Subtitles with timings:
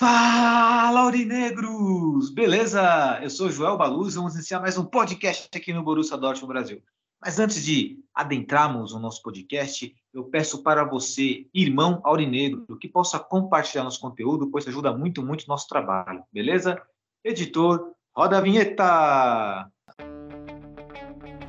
[0.00, 2.30] Fala, Aurinegros!
[2.30, 3.20] Beleza?
[3.22, 6.82] Eu sou Joel Baluz, vamos iniciar mais um podcast aqui no Borussia Dortmund Brasil.
[7.20, 13.18] Mas antes de adentrarmos o nosso podcast, eu peço para você, irmão aurinegro, que possa
[13.18, 16.80] compartilhar nosso conteúdo, pois ajuda muito, muito o nosso trabalho, beleza?
[17.22, 19.70] Editor, roda a vinheta!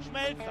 [0.02, 0.50] Schmelzer,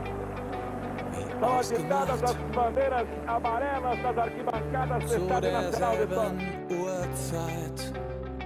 [1.41, 6.37] São agitadas as bandeiras amarelas das arquibancadas do Estádio Nacional de São
[6.79, 7.93] Uhrzeit,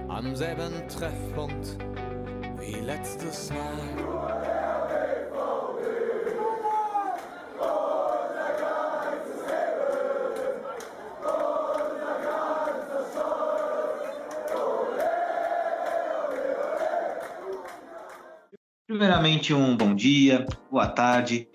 [0.08, 1.76] am selben Treffpunkt
[2.58, 4.46] wie letztes Mal.
[18.86, 21.46] Primeiramente, um bom dia, boa tarde,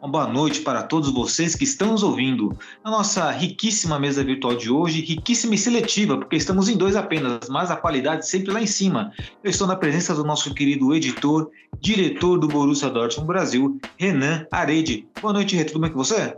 [0.00, 4.54] uma boa noite para todos vocês que estão nos ouvindo na nossa riquíssima mesa virtual
[4.54, 8.62] de hoje, riquíssima e seletiva, porque estamos em dois apenas, mas a qualidade sempre lá
[8.62, 9.12] em cima.
[9.44, 15.06] Eu estou na presença do nosso querido editor, diretor do Borussia Dortmund Brasil, Renan Arede.
[15.20, 16.34] Boa noite, Rê, tudo bem com você?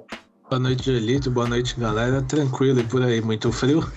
[0.51, 1.31] Boa noite, Elito.
[1.31, 2.21] Boa noite, galera.
[2.21, 3.89] Tranquilo e por aí, muito frio?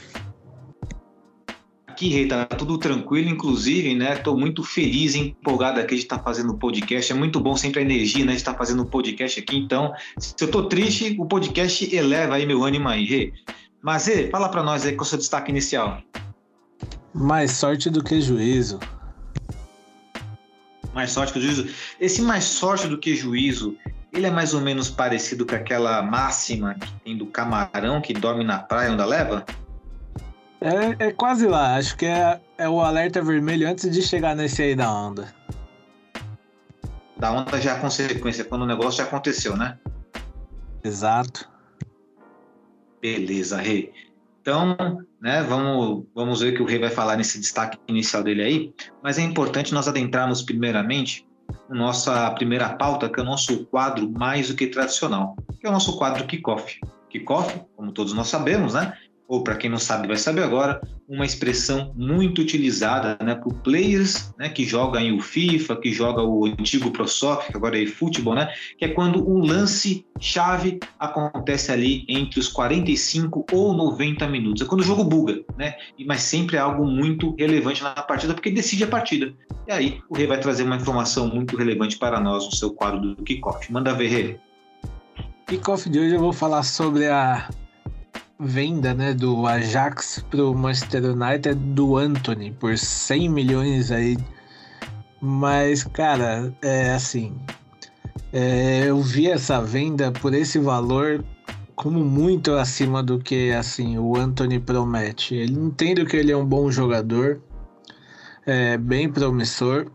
[1.95, 4.17] Aqui, Rei, tá tudo tranquilo, inclusive, né?
[4.17, 7.09] Tô muito feliz e empolgado aqui de estar fazendo o podcast.
[7.09, 8.33] É muito bom sempre a energia, né?
[8.33, 9.55] De estar fazendo o podcast aqui.
[9.55, 13.33] Então, se eu tô triste, o podcast eleva aí meu ânimo aí, Rei.
[13.81, 16.01] Mas, Rei, fala pra nós aí qual é o seu destaque inicial.
[17.13, 18.77] Mais sorte do que juízo.
[20.93, 21.69] Mais sorte que juízo.
[21.97, 23.77] Esse mais sorte do que juízo,
[24.11, 28.43] ele é mais ou menos parecido com aquela máxima que tem do camarão que dorme
[28.43, 29.45] na praia onde leva?
[30.61, 31.75] É, é quase lá.
[31.75, 35.33] Acho que é, é o alerta vermelho antes de chegar nesse aí da onda.
[37.17, 39.77] Da onda já é a consequência, quando o negócio já aconteceu, né?
[40.83, 41.49] Exato.
[43.01, 43.93] Beleza, Rei.
[44.41, 44.77] Então,
[45.21, 48.73] né, vamos, vamos ver o que o Rei vai falar nesse destaque inicial dele aí.
[49.01, 51.27] Mas é importante nós adentrarmos primeiramente
[51.69, 55.69] na nossa primeira pauta, que é o nosso quadro mais do que tradicional, que é
[55.69, 56.79] o nosso quadro Kickoff.
[57.09, 58.95] Kickoff, como todos nós sabemos, né?
[59.27, 64.33] Ou para quem não sabe, vai saber agora, uma expressão muito utilizada né, por players
[64.37, 68.35] né, que jogam o FIFA, que joga o antigo Pro Soccer, que agora é futebol,
[68.35, 68.51] né?
[68.77, 74.61] Que é quando um lance chave acontece ali entre os 45 ou 90 minutos.
[74.61, 75.75] É quando o jogo buga, né?
[76.05, 79.33] Mas sempre é algo muito relevante na partida, porque decide a partida.
[79.67, 83.15] E aí o Rei vai trazer uma informação muito relevante para nós no seu quadro
[83.15, 83.71] do Kickoff.
[83.71, 84.39] Manda ver, Rei.
[85.47, 87.47] Kickoff de hoje eu vou falar sobre a
[88.39, 94.17] venda né, do Ajax pro Manchester United do Anthony por 100 milhões aí.
[95.21, 97.33] Mas, cara, é assim.
[98.33, 101.23] é, eu vi essa venda por esse valor
[101.75, 105.35] como muito acima do que assim o Anthony promete.
[105.35, 107.41] Ele entendo que ele é um bom jogador,
[108.45, 109.87] é bem promissor,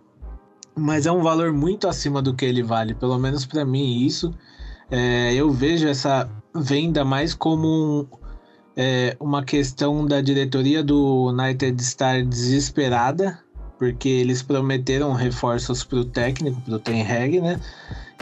[0.76, 4.32] mas é um valor muito acima do que ele vale, pelo menos para mim isso.
[4.90, 8.19] É, eu vejo essa venda mais como um,
[8.76, 13.38] é, uma questão da diretoria do United estar desesperada,
[13.78, 17.60] porque eles prometeram reforços para o técnico, para o Ten Hag, né?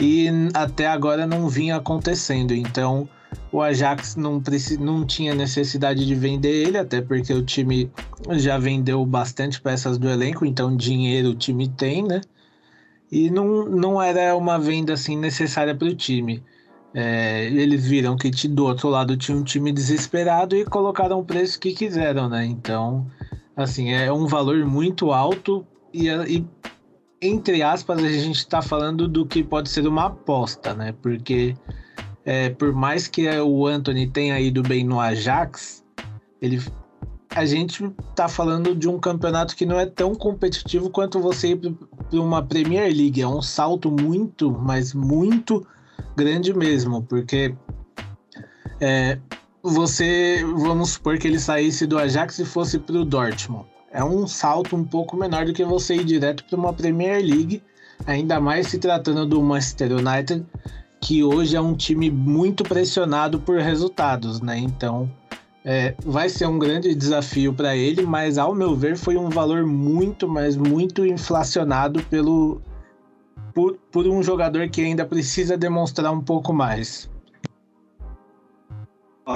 [0.01, 2.55] E até agora não vinha acontecendo.
[2.55, 3.09] Então
[3.51, 4.43] o Ajax não,
[4.79, 7.91] não tinha necessidade de vender ele, até porque o time
[8.33, 12.21] já vendeu bastante peças do elenco, então dinheiro o time tem, né?
[13.11, 16.43] E não, não era uma venda assim necessária para o time.
[16.95, 21.61] É, eles viram que do outro lado tinha um time desesperado e colocaram o preço
[21.61, 22.45] que quiseram, né?
[22.47, 23.07] Então,
[23.57, 26.47] assim, é um valor muito alto e, e,
[27.21, 30.95] entre aspas, a gente está falando do que pode ser uma aposta, né?
[31.03, 31.55] Porque
[32.25, 35.85] é, por mais que o Anthony tenha ido bem no Ajax,
[36.41, 36.63] ele,
[37.35, 41.57] a gente tá falando de um campeonato que não é tão competitivo quanto você ir
[41.57, 43.21] para uma Premier League.
[43.21, 45.67] É um salto muito, mas muito
[46.17, 47.55] grande mesmo, porque
[48.81, 49.19] é,
[49.63, 53.67] você, vamos supor que ele saísse do Ajax e fosse para o Dortmund.
[53.93, 57.63] É um salto um pouco menor do que você ir direto para uma Premier League,
[58.07, 60.45] ainda mais se tratando do Manchester United,
[61.01, 64.59] que hoje é um time muito pressionado por resultados, né?
[64.59, 65.11] Então,
[65.65, 69.67] É, vai ser um grande desafio para ele, mas ao meu ver foi um valor
[69.67, 72.63] muito, mas muito inflacionado pelo
[73.55, 77.11] por, por um jogador que ainda precisa demonstrar um pouco mais.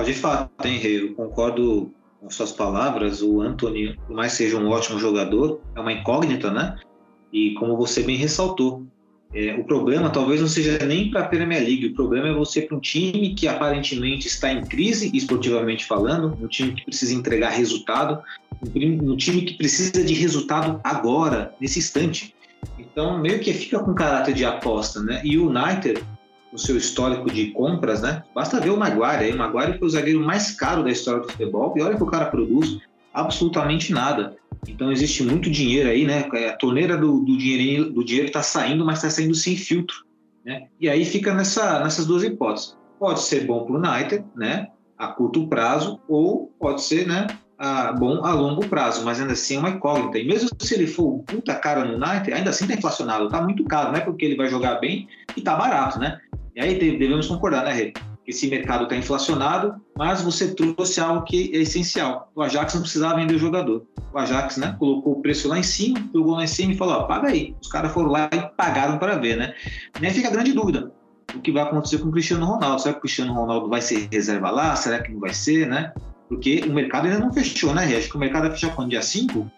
[0.04, 3.20] De fato, hein, Rei, eu concordo com suas palavras.
[3.20, 6.78] O Anthony, por mais seja um ótimo jogador, é uma incógnita, né?
[7.30, 8.86] E como você bem ressaltou,
[9.34, 12.60] é, o problema talvez não seja nem para a Premier League, o problema é você
[12.62, 17.50] para um time que aparentemente está em crise, esportivamente falando, um time que precisa entregar
[17.50, 18.22] resultado,
[18.62, 22.34] um time que precisa de resultado agora, nesse instante.
[22.78, 25.20] Então, meio que fica com caráter de aposta, né?
[25.24, 26.02] E o United,
[26.52, 28.22] o seu histórico de compras, né?
[28.34, 29.32] Basta ver o Maguire, aí.
[29.32, 32.06] o Maguire foi o zagueiro mais caro da história do futebol, e olha que o
[32.06, 32.78] cara produz
[33.12, 34.36] absolutamente nada.
[34.68, 36.28] Então existe muito dinheiro aí, né?
[36.48, 39.96] A torneira do, do dinheiro do dinheiro está saindo, mas está saindo sem filtro,
[40.44, 40.68] né?
[40.80, 42.76] E aí fica nessa, nessas duas hipóteses.
[42.98, 44.68] Pode ser bom para o United, né?
[44.96, 47.26] A curto prazo, ou pode ser, né?
[47.64, 50.18] A, bom a longo prazo, mas ainda assim é uma incógnita.
[50.18, 53.62] E mesmo se ele for puta cara no United, ainda assim está inflacionado, está muito
[53.64, 55.06] caro, não é porque ele vai jogar bem
[55.36, 56.18] e está barato, né?
[56.56, 57.92] E aí devemos concordar, né, Rê?
[58.26, 62.30] esse mercado está inflacionado, mas você trouxe algo que é essencial.
[62.34, 63.84] O Ajax não precisava vender o jogador.
[64.12, 66.94] O Ajax, né, colocou o preço lá em cima, jogou lá em cima e falou:
[66.94, 67.54] ó, paga aí.
[67.60, 69.54] Os caras foram lá e pagaram para ver, né?
[70.00, 70.92] E aí fica a grande dúvida:
[71.34, 72.80] o que vai acontecer com o Cristiano Ronaldo?
[72.80, 74.76] Será que o Cristiano Ronaldo vai ser reserva lá?
[74.76, 75.92] Será que não vai ser, né?
[76.32, 78.88] Porque o mercado ainda não fechou, né, Acho que o mercado vai fechar quando?
[78.88, 79.50] Dia 5?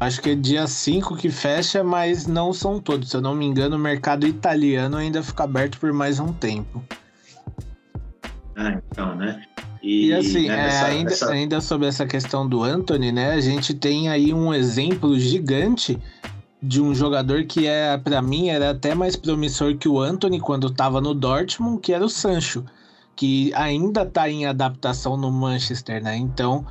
[0.00, 3.10] Acho que é dia 5 que fecha, mas não são todos.
[3.10, 6.82] Se eu não me engano, o mercado italiano ainda fica aberto por mais um tempo.
[8.56, 9.40] Ah, então, né?
[9.80, 11.30] E, e assim, né, é, ainda, essa...
[11.30, 13.32] ainda sobre essa questão do Anthony, né?
[13.32, 15.96] A gente tem aí um exemplo gigante
[16.60, 20.66] de um jogador que é, para mim, era até mais promissor que o Anthony quando
[20.66, 22.64] estava no Dortmund, que era o Sancho,
[23.16, 26.16] que ainda está em adaptação no Manchester, né?
[26.16, 26.66] Então,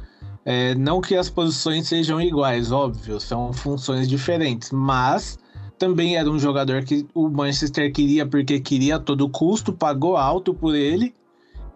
[0.45, 5.39] é, não que as posições sejam iguais, óbvio, são funções diferentes, mas
[5.77, 10.53] também era um jogador que o Manchester queria porque queria a todo custo, pagou alto
[10.53, 11.13] por ele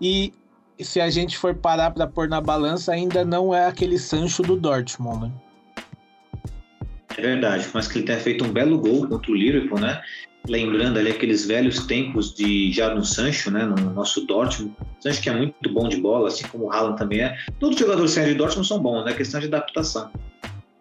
[0.02, 0.34] e
[0.80, 4.56] se a gente for parar para pôr na balança, ainda não é aquele Sancho do
[4.56, 5.32] Dortmund, né?
[7.18, 10.02] É verdade, mas que ele tenha feito um belo gol contra o Liverpool, né?
[10.48, 13.66] Lembrando ali aqueles velhos tempos de no Sancho, né?
[13.66, 14.76] No nosso Dortmund.
[15.00, 17.38] Sancho que é muito bom de bola, assim como o Haaland também é.
[17.60, 19.14] Todos os jogadores de Dortmund são bons, né?
[19.14, 20.10] Questão de adaptação.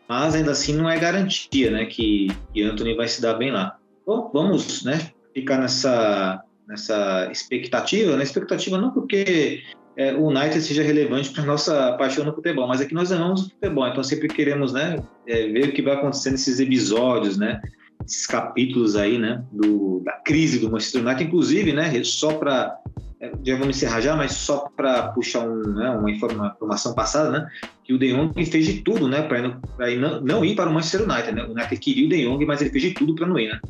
[0.09, 1.87] Mas ainda assim não é garantia, né?
[1.87, 3.77] Que, que Anthony vai se dar bem lá.
[4.07, 5.11] Bom, vamos, né?
[5.35, 9.63] Ficar nessa nessa expectativa, na expectativa não porque
[9.97, 13.47] é, o United seja relevante para nossa paixão no futebol, mas é que nós amamos
[13.47, 14.97] o futebol, então sempre queremos, né,
[15.27, 17.61] é, ver o que vai acontecer nesses episódios, né,
[18.07, 22.79] esses capítulos aí, né, do, da crise do Manchester United, inclusive, né, só para
[23.21, 27.49] é, já vamos encerrar já, mas só para puxar um, né, uma informação passada, né,
[27.83, 31.11] que o De Jong fez de tudo, né, para não, não ir para o Manchester
[31.11, 33.39] United, né, o United queria o De Jong, mas ele fez de tudo para não
[33.39, 33.61] ir, né.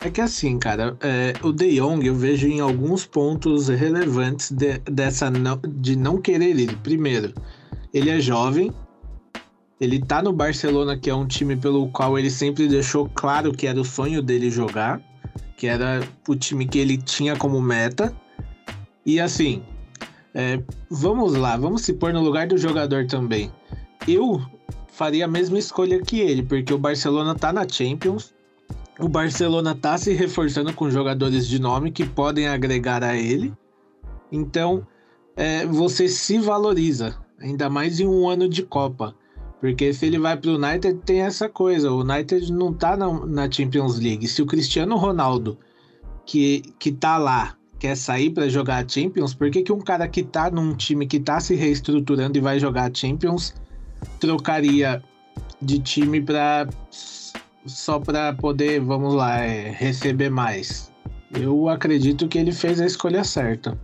[0.00, 4.78] É que assim, cara, é, o De Jong eu vejo em alguns pontos relevantes de,
[4.78, 6.76] dessa não, de não querer ir.
[6.84, 7.34] Primeiro,
[7.92, 8.72] ele é jovem,
[9.80, 13.66] ele tá no Barcelona, que é um time pelo qual ele sempre deixou claro que
[13.66, 15.00] era o sonho dele jogar,
[15.56, 18.14] que era o time que ele tinha como meta.
[19.06, 19.62] E assim,
[20.34, 20.60] é,
[20.90, 23.50] vamos lá, vamos se pôr no lugar do jogador também.
[24.06, 24.42] Eu
[24.88, 28.34] faria a mesma escolha que ele, porque o Barcelona tá na Champions,
[28.98, 33.54] o Barcelona tá se reforçando com jogadores de nome que podem agregar a ele.
[34.30, 34.84] Então,
[35.36, 39.14] é, você se valoriza, ainda mais em um ano de Copa.
[39.60, 43.26] Porque se ele vai para o United, tem essa coisa: o United não tá na,
[43.26, 44.26] na, Champions League.
[44.28, 45.58] Se o Cristiano Ronaldo,
[46.24, 50.06] que, que tá lá, quer sair para jogar a Champions, por que, que um cara
[50.06, 53.54] que tá num time que tá se reestruturando e vai jogar a Champions
[54.20, 55.02] trocaria
[55.60, 56.68] de time para
[57.66, 60.92] só para poder, vamos lá, é, receber mais.
[61.34, 63.78] Eu acredito que ele fez a escolha certa.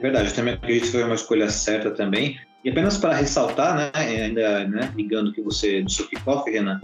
[0.00, 2.38] Verdade, eu também acredito que foi uma escolha certa também.
[2.64, 6.80] E apenas para ressaltar, né, ainda né, ligando que você do seu kickoff, Renan,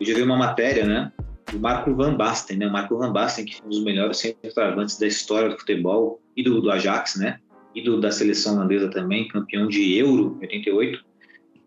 [0.00, 1.12] eu já vi uma matéria, né,
[1.52, 4.98] do Marco Van Basten, né, o Marco Van Basten, que foi um dos melhores centroavantes
[4.98, 7.38] da história do futebol e do, do Ajax, né,
[7.74, 11.08] e do, da seleção holandesa também, campeão de Euro 88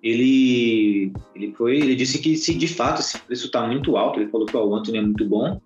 [0.02, 4.32] ele, ele foi, ele disse que se de fato esse preço está muito alto, ele
[4.32, 5.62] falou que o Anthony é muito bom,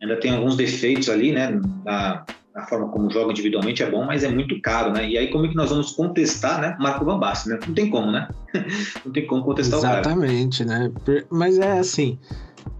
[0.00, 4.24] ainda tem alguns defeitos ali, né, na, na, forma como joga individualmente é bom, mas
[4.24, 5.08] é muito caro, né?
[5.08, 7.60] E aí como é que nós vamos contestar, né, Marco Van Basten, né?
[7.66, 8.28] Não tem como, né?
[9.04, 10.84] Não tem como contestar Exatamente, o cara.
[10.84, 11.24] Exatamente, né?
[11.30, 12.18] Mas é assim,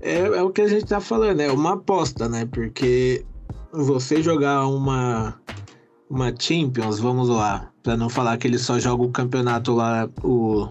[0.01, 2.47] é, é o que a gente tá falando, é uma aposta, né?
[2.47, 3.25] Porque
[3.73, 5.41] você jogar uma
[6.13, 10.69] uma Champions, vamos lá, para não falar que ele só joga o campeonato lá, o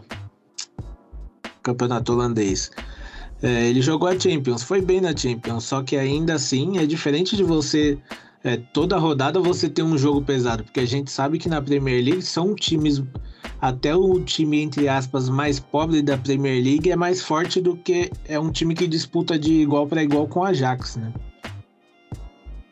[1.64, 2.70] campeonato holandês.
[3.42, 7.36] É, ele jogou a Champions, foi bem na Champions, só que ainda assim é diferente
[7.36, 7.98] de você
[8.44, 12.04] é, toda rodada você ter um jogo pesado, porque a gente sabe que na Premier
[12.04, 13.04] League são times
[13.60, 18.12] até o time entre aspas mais pobre da Premier League é mais forte do que
[18.28, 21.14] é um time que disputa de igual para igual com o Ajax, né?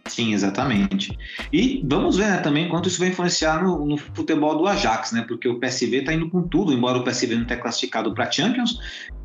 [0.10, 1.18] Sim, exatamente.
[1.54, 5.24] E vamos ver né, também quanto isso vai influenciar no, no, futebol do Ajax, né?
[5.28, 8.80] Porque o PSV está indo com tudo, embora o PSV não tenha classificado para Champions,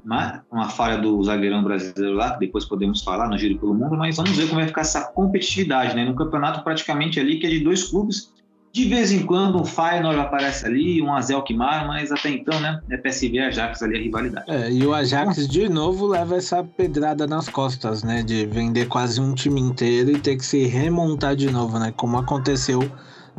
[0.04, 3.96] mas uma falha do zagueirão brasileiro lá, que depois podemos falar no Giro pelo Mundo,
[3.96, 6.04] mas vamos ver como vai ficar essa competitividade, né?
[6.04, 8.32] No campeonato praticamente ali que é de dois clubes
[8.74, 12.80] de vez em quando um Feyenoord aparece ali, um Azelkmar, mas até então, né?
[12.90, 14.50] É PSV e Ajax ali a rivalidade.
[14.50, 18.24] É, e o Ajax de novo leva essa pedrada nas costas, né?
[18.24, 21.94] De vender quase um time inteiro e ter que se remontar de novo, né?
[21.96, 22.80] Como aconteceu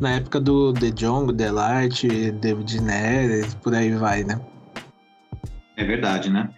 [0.00, 4.40] na época do De Jong, Delarte, David Neres, por aí vai, né?
[5.76, 6.48] É verdade, né?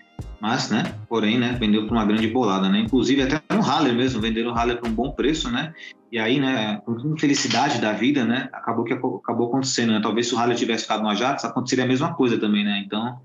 [0.41, 2.79] Mas, né, porém, né, vendeu por uma grande bolada, né?
[2.79, 5.75] Inclusive até no Haller mesmo, venderam o Haller por um bom preço, né?
[6.11, 10.01] E aí, né, com infelicidade da vida, né, acabou que acabou acontecendo, né?
[10.03, 12.83] Talvez se o Haller tivesse ficado no Ajax, aconteceria a mesma coisa também, né?
[12.85, 13.21] Então,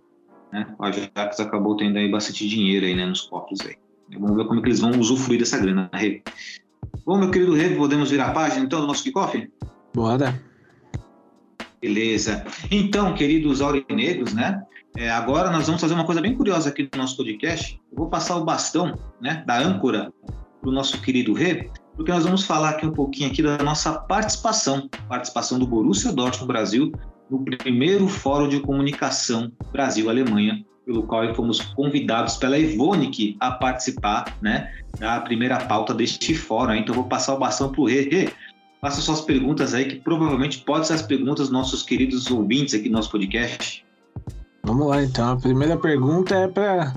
[0.52, 3.76] né, o Ajax acabou tendo aí bastante dinheiro aí, né, nos cofres aí.
[4.20, 6.22] Vamos ver como é que eles vão usufruir dessa grana, né,
[7.06, 9.50] Bom, meu querido Rê, podemos virar a página então do nosso kickoff?
[9.94, 10.40] Bora.
[11.82, 12.46] Beleza.
[12.72, 14.64] Então, queridos aurinegros, né?
[14.96, 17.80] É, agora nós vamos fazer uma coisa bem curiosa aqui no nosso podcast.
[17.92, 20.14] Eu vou passar o bastão, né, da âncora
[20.62, 23.94] para o nosso querido Rê, porque nós vamos falar aqui um pouquinho aqui da nossa
[23.94, 26.92] participação, participação do Borussia Dortmund Brasil
[27.30, 34.72] no primeiro Fórum de Comunicação Brasil-Alemanha, pelo qual fomos convidados pela Evonik a participar, né,
[35.00, 36.74] da primeira pauta deste fórum.
[36.74, 38.10] Então vou passar o bastão para o Rê.
[38.10, 38.30] Rê,
[38.82, 42.90] faça suas perguntas aí, que provavelmente podem ser as perguntas dos nossos queridos ouvintes aqui
[42.90, 43.86] do nosso podcast.
[44.64, 45.32] Vamos lá, então.
[45.32, 46.94] A primeira pergunta é para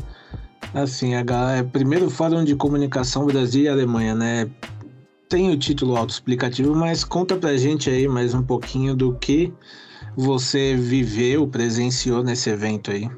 [0.74, 4.50] assim, a galera, é primeiro Fórum de Comunicação Brasil e Alemanha, né?
[5.28, 9.52] Tem o título autoexplicativo, mas conta pra gente aí mais um pouquinho do que
[10.16, 13.10] você viveu, presenciou nesse evento aí.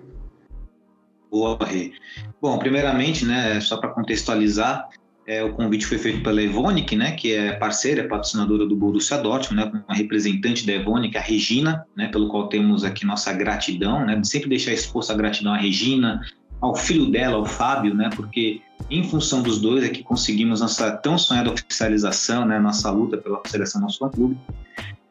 [1.31, 1.93] Boa, Rê.
[2.41, 4.88] Bom, primeiramente, né, só para contextualizar,
[5.27, 9.62] é, o convite foi feito pela Evonik, né, que é parceira, patrocinadora do Borussia Dortmund,
[9.62, 14.07] né, com uma representante da Evonik, a Regina, né, pelo qual temos aqui nossa gratidão,
[14.07, 16.23] né, de sempre deixar exposta a gratidão à Regina,
[16.61, 18.61] ao filho dela, ao Fábio, né, porque
[18.91, 23.38] em função dos dois é que conseguimos nossa tão sonhada oficialização, né, nossa luta pela
[23.38, 24.37] oficialização do nosso fã-clube.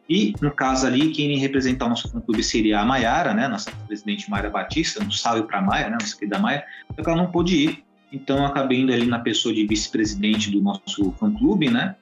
[0.10, 4.30] E, no caso ali, quem representar o nosso fã-clube seria a Maiara, né, nossa presidente
[4.30, 6.64] Maia Batista, um salve para a Maia, né, nossa querida Maia,
[6.96, 10.50] só que ela não pôde ir, então eu acabei indo ali na pessoa de vice-presidente
[10.50, 11.96] do nosso fã-clube, né?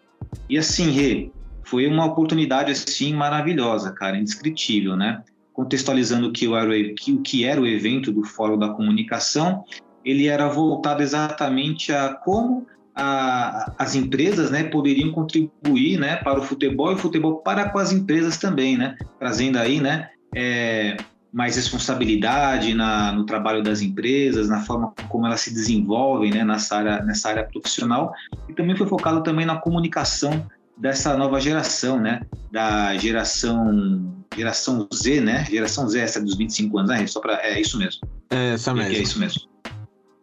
[0.48, 1.32] E assim, Rê,
[1.64, 5.24] foi uma oportunidade assim maravilhosa, cara, indescritível, né?
[5.56, 9.64] Contextualizando o, que, o que era o evento do Fórum da Comunicação,
[10.04, 16.44] ele era voltado exatamente a como a, as empresas né, poderiam contribuir né, para o
[16.44, 18.96] futebol e o futebol para com as empresas também, né?
[19.18, 20.10] Trazendo aí, né?
[20.36, 20.98] É,
[21.32, 26.78] mais responsabilidade na, no trabalho das empresas, na forma como elas se desenvolvem né, nessa,
[26.78, 28.14] área, nessa área profissional,
[28.48, 35.22] e também foi focado também na comunicação dessa nova geração, né, da geração geração Z,
[35.22, 38.02] né, geração Z essa dos 25 anos, né, só para é isso mesmo.
[38.30, 38.94] É essa mesmo.
[38.94, 39.42] É isso mesmo.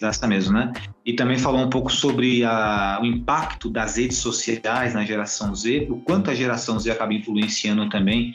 [0.01, 0.73] Essa mesmo, né?
[1.07, 5.87] E também falou um pouco sobre a, o impacto das redes sociais na geração Z,
[5.89, 8.35] o quanto a geração Z acaba influenciando também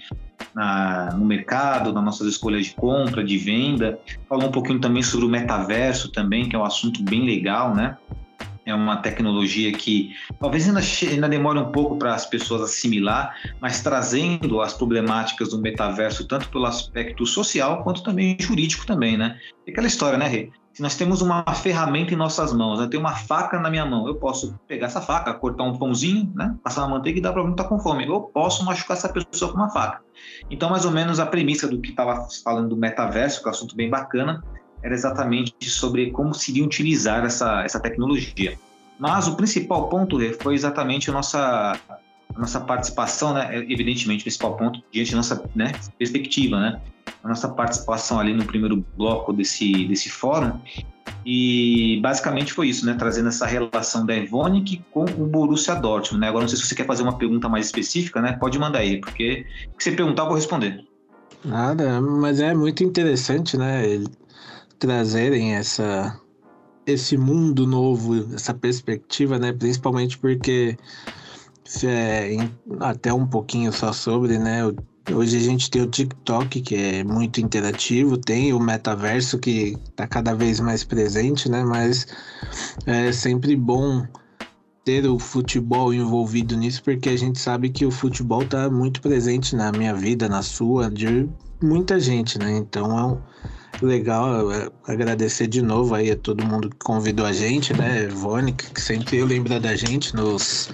[0.55, 3.99] na, no mercado, nas nossas escolhas de compra, de venda.
[4.29, 7.97] Falou um pouquinho também sobre o metaverso também, que é um assunto bem legal, né?
[8.67, 13.81] É uma tecnologia que talvez ainda, ainda demore um pouco para as pessoas assimilar, mas
[13.81, 19.39] trazendo as problemáticas do metaverso tanto pelo aspecto social quanto também jurídico também, né?
[19.65, 20.51] E aquela história, né, Rê?
[20.73, 24.05] Se nós temos uma ferramenta em nossas mãos, eu tenho uma faca na minha mão,
[24.05, 27.39] eu posso pegar essa faca, cortar um pãozinho, né, passar uma manteiga e dar para
[27.39, 28.05] alguém que está com fome.
[28.05, 30.01] Eu posso machucar essa pessoa com uma faca.
[30.51, 33.53] Então, mais ou menos a premissa do que estava falando do metaverso, que é um
[33.53, 34.43] assunto bem bacana,
[34.87, 38.57] era exatamente sobre como seria utilizar essa, essa tecnologia.
[38.97, 41.79] Mas o principal ponto foi exatamente a nossa,
[42.35, 46.81] a nossa participação, né, evidentemente, o principal ponto diante da nossa né, perspectiva, né,
[47.23, 50.59] a nossa participação ali no primeiro bloco desse, desse fórum.
[51.25, 52.95] E basicamente foi isso, né?
[52.97, 56.29] Trazendo essa relação da Evonik com o Borussia Dortmund, né?
[56.29, 58.33] Agora não sei se você quer fazer uma pergunta mais específica, né?
[58.33, 59.45] Pode mandar aí, porque
[59.77, 60.85] se você perguntar eu vou responder.
[61.43, 63.83] Nada, mas é muito interessante, né?
[64.79, 66.19] Trazerem essa
[66.85, 69.51] esse mundo novo, essa perspectiva, né?
[69.51, 70.77] Principalmente porque
[71.83, 72.37] é,
[72.79, 74.61] até um pouquinho só sobre, né?
[75.13, 80.07] Hoje a gente tem o TikTok, que é muito interativo, tem o metaverso, que está
[80.07, 81.63] cada vez mais presente, né?
[81.63, 82.07] Mas
[82.85, 84.05] é sempre bom
[84.83, 89.55] ter o futebol envolvido nisso, porque a gente sabe que o futebol está muito presente
[89.55, 91.27] na minha vida, na sua, de
[91.61, 92.57] muita gente, né?
[92.57, 93.17] Então é um
[93.81, 98.03] legal é, agradecer de novo aí a todo mundo que convidou a gente, né?
[98.03, 100.69] Ivone, que sempre lembra da gente nos,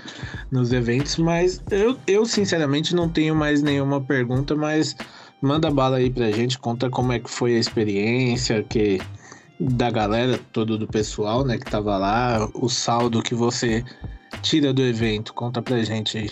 [0.51, 4.95] nos eventos, mas eu, eu sinceramente não tenho mais nenhuma pergunta, mas
[5.41, 8.99] manda bala aí pra gente, conta como é que foi a experiência, que
[9.59, 13.83] da galera, todo do pessoal, né, que tava lá, o saldo que você
[14.41, 16.31] tira do evento, conta pra gente aí.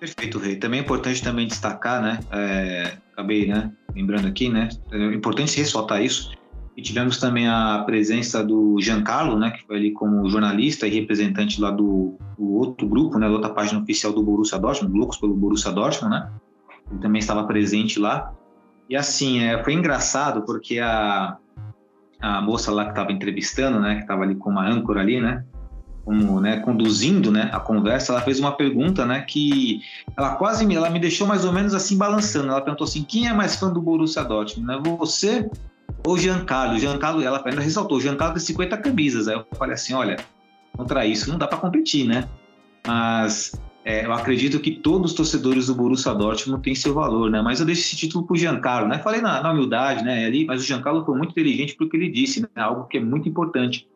[0.00, 0.56] Perfeito, Rei.
[0.56, 4.68] Também é importante também destacar, né, é, acabei, né, lembrando aqui, né?
[4.92, 6.30] É importante ressaltar isso.
[6.76, 11.60] E tivemos também a presença do Giancarlo, né, que foi ali como jornalista e representante
[11.60, 15.34] lá do, do outro grupo, né, da outra página oficial do Borussia Dortmund, Loucos pelo
[15.34, 16.30] Borussia Dortmund, né?
[16.88, 18.32] Ele também estava presente lá.
[18.88, 21.36] E assim, é, foi engraçado porque a,
[22.20, 25.44] a moça lá que estava entrevistando, né, que estava ali com uma âncora ali, né,
[26.08, 29.82] como, né, conduzindo, né, a conversa, ela fez uma pergunta, né, que
[30.16, 32.48] ela quase me, ela me deixou mais ou menos assim balançando.
[32.48, 34.80] Ela perguntou assim: "Quem é mais fã do Borussia Dortmund, né?
[34.96, 35.50] Você
[36.06, 39.28] ou Giancarlo?" Giancarlo, ela ainda ressaltou: "Giancarlo tem 50 camisas".
[39.28, 40.16] Aí eu falei assim: "Olha,
[40.74, 42.26] contra isso não dá para competir, né?
[42.86, 43.52] Mas
[43.84, 47.42] é, eu acredito que todos os torcedores do Borussia Dortmund têm seu valor, né?
[47.42, 48.98] Mas eu deixo esse título para o Giancarlo, né?
[49.00, 50.24] Falei na, na humildade, né?
[50.24, 52.48] Ali, mas o Giancarlo foi muito inteligente porque ele disse, né?
[52.56, 53.86] Algo que é muito importante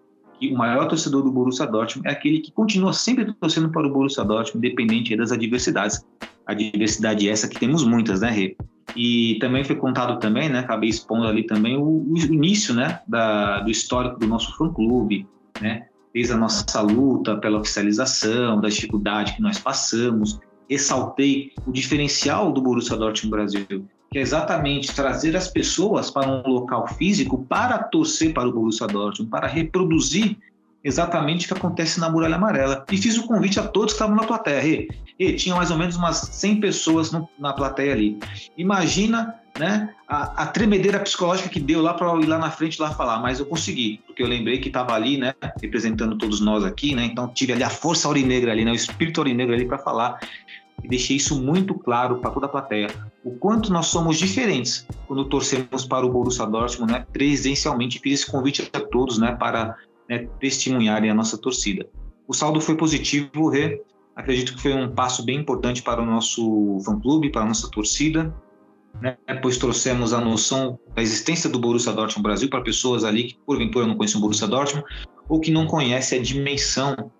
[0.42, 3.92] que o maior torcedor do Borussia Dortmund é aquele que continua sempre torcendo para o
[3.92, 6.04] Borussia Dortmund, independente das adversidades.
[6.44, 8.56] A diversidade essa que temos muitas, né, Rê?
[8.96, 13.60] E também foi contado também, né, acabei expondo ali também o, o início, né, da,
[13.60, 15.24] do histórico do nosso fã-clube,
[15.60, 22.52] né, desde a nossa luta pela oficialização, da dificuldade que nós passamos, ressaltei o diferencial
[22.52, 27.78] do Borussia Dortmund Brasil, que é exatamente trazer as pessoas para um local físico para
[27.78, 30.36] torcer para o Borussia Dortmund, para reproduzir
[30.84, 32.84] exatamente o que acontece na Muralha Amarela.
[32.90, 34.62] E fiz o convite a todos que estavam na plateia.
[34.66, 38.18] E, e tinha mais ou menos umas 100 pessoas no, na plateia ali.
[38.58, 42.90] Imagina né, a, a, tremedeira psicológica que deu lá para ir lá na frente lá
[42.90, 46.94] falar, mas eu consegui, porque eu lembrei que estava ali, né, representando todos nós aqui,
[46.94, 50.18] né, então tive ali a força aurinegra ali, né, o espírito aurinegra ali para falar
[50.82, 52.88] e deixei isso muito claro para toda a plateia.
[53.24, 57.06] O quanto nós somos diferentes quando torcemos para o Borussia Dortmund, né?
[57.12, 59.36] Presencialmente fiz esse convite a todos, né?
[59.36, 59.76] Para
[60.08, 61.88] né, testemunharem a nossa torcida.
[62.26, 63.80] O saldo foi positivo, Rê.
[64.16, 68.34] Acredito que foi um passo bem importante para o nosso fã-clube, para a nossa torcida,
[69.00, 69.16] né?
[69.40, 73.86] pois trouxemos a noção da existência do Borussia Dortmund Brasil para pessoas ali que porventura
[73.86, 74.86] não conhecem o Borussia Dortmund
[75.28, 77.10] ou que não conhecem a dimensão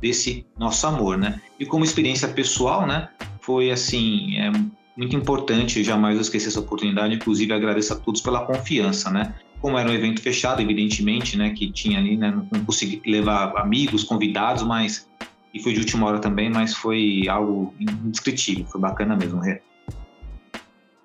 [0.00, 1.40] desse nosso amor, né?
[1.58, 3.08] E como experiência pessoal, né?
[3.40, 4.52] Foi assim, é
[4.96, 7.14] muito importante, jamais esquecer essa oportunidade.
[7.14, 9.34] Inclusive, agradeço a todos pela confiança, né?
[9.60, 11.50] Como era um evento fechado, evidentemente, né?
[11.50, 12.30] Que tinha ali, né?
[12.52, 15.08] Não consegui levar amigos, convidados, mas
[15.54, 19.40] e foi de última hora também, mas foi algo indescritível, foi bacana mesmo.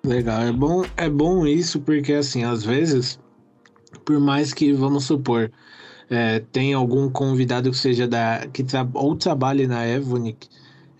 [0.04, 3.20] Legal, é bom, é bom isso porque assim, às vezes,
[4.04, 5.52] por mais que vamos supor,
[6.10, 10.48] é, tem algum convidado que seja da que tra ou trabalhe na Evonik,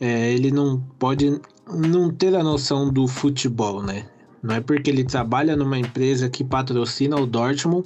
[0.00, 1.40] é, ele não pode
[1.72, 4.06] não ter a noção do futebol, né?
[4.42, 7.84] Não é porque ele trabalha numa empresa que patrocina o Dortmund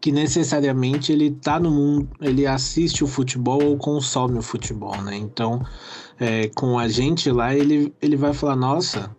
[0.00, 5.14] que necessariamente ele tá no mundo, ele assiste o futebol ou consome o futebol, né?
[5.14, 5.62] Então,
[6.18, 9.14] é, com a gente lá, ele, ele vai falar: nossa,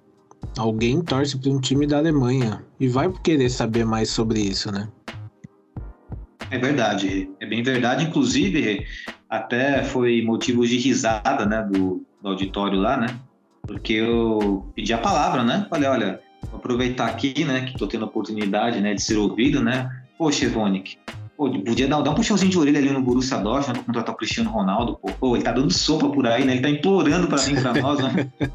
[0.58, 4.90] alguém torce para um time da Alemanha e vai querer saber mais sobre isso, né?
[6.50, 8.06] É verdade, é bem verdade.
[8.06, 8.86] Inclusive,
[9.30, 13.08] até foi motivo de risada, né, do, do auditório lá, né?
[13.66, 15.66] Porque eu pedi a palavra, né?
[15.70, 19.64] Falei, olha, vou aproveitar aqui, né, que estou tendo a oportunidade, né, de ser ouvido,
[19.64, 19.90] né?
[20.18, 20.98] Poxa, Evonik,
[21.38, 24.18] pô, podia dar, dar um puxãozinho de orelha ali no Borussia Dortmund para contratar o
[24.18, 25.12] Cristiano Ronaldo, pô.
[25.20, 25.36] pô.
[25.36, 26.54] ele tá dando sopa por aí, né?
[26.54, 28.32] Ele tá implorando para mim, para nós, né?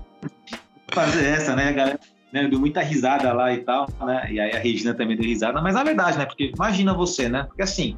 [0.93, 1.99] Fazer essa, né, galera?
[2.33, 2.49] né?
[2.49, 4.29] Deu muita risada lá e tal, né?
[4.31, 6.27] E aí a Regina também deu risada, mas na verdade, né?
[6.27, 7.45] Porque imagina você, né?
[7.45, 7.97] Porque assim,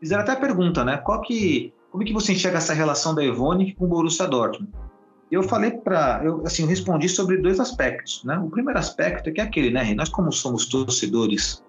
[0.00, 0.96] fizeram até a pergunta, né?
[0.98, 4.72] Qual que, como é que você enxerga essa relação da Evone com o Borussia Dortmund?
[5.30, 8.38] Eu falei para, eu assim, eu respondi sobre dois aspectos, né?
[8.38, 9.94] O primeiro aspecto é que é aquele, né?
[9.94, 11.62] Nós como somos torcedores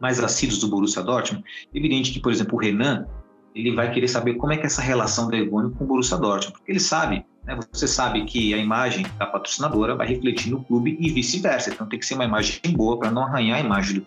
[0.00, 3.06] mais assíduos do Borussia Dortmund, evidente que, por exemplo, o Renan,
[3.54, 6.52] ele vai querer saber como é que é essa relação da com o Borussia Dortmund,
[6.58, 7.58] porque ele sabe né?
[7.72, 11.70] Você sabe que a imagem da patrocinadora vai refletir no clube e vice-versa.
[11.70, 14.06] Então tem que ser uma imagem boa para não arranhar a imagem do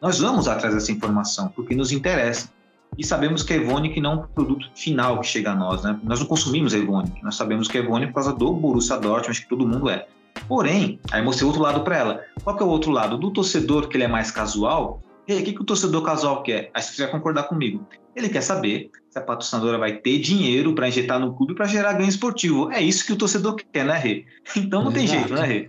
[0.00, 2.50] Nós vamos atrás dessa informação, porque nos interessa.
[2.98, 5.98] E sabemos que a Evonik não é um produto final que chega a nós, né?
[6.02, 8.96] Nós não consumimos a Evonik, nós sabemos que a Evonik é por causa do Borussia
[8.96, 10.06] Dortmund, acho que todo mundo é.
[10.48, 12.24] Porém, aí mostrei outro lado para ela.
[12.42, 13.16] Qual que é o outro lado?
[13.16, 16.70] Do torcedor, que ele é mais casual, e o que, que o torcedor casual quer?
[16.72, 17.84] Aí você vai concordar comigo.
[18.14, 21.94] Ele quer saber se a patrocinadora vai ter dinheiro para injetar no clube para gerar
[21.94, 22.70] ganho esportivo.
[22.70, 24.24] É isso que o torcedor quer, né, Rê?
[24.56, 24.98] Então não Exato.
[24.98, 25.68] tem jeito, né, Rê?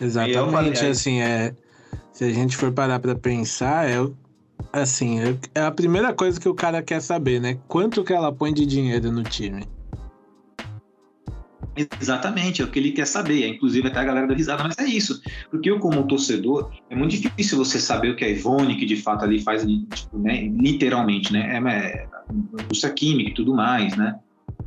[0.00, 1.54] Exatamente, falei, assim, é,
[2.12, 3.98] se a gente for parar para pensar, é
[4.72, 5.18] assim,
[5.54, 7.58] é a primeira coisa que o cara quer saber, né?
[7.68, 9.64] Quanto que ela põe de dinheiro no time?
[12.00, 13.46] Exatamente, é o que ele quer saber.
[13.48, 15.22] Inclusive, até a galera da risada, mas é isso.
[15.50, 18.96] Porque eu, como torcedor, é muito difícil você saber o que a Ivone, que de
[18.96, 21.56] fato ali faz, tipo, né, literalmente, né?
[21.56, 22.06] É,
[22.86, 24.18] é química e tudo mais, né?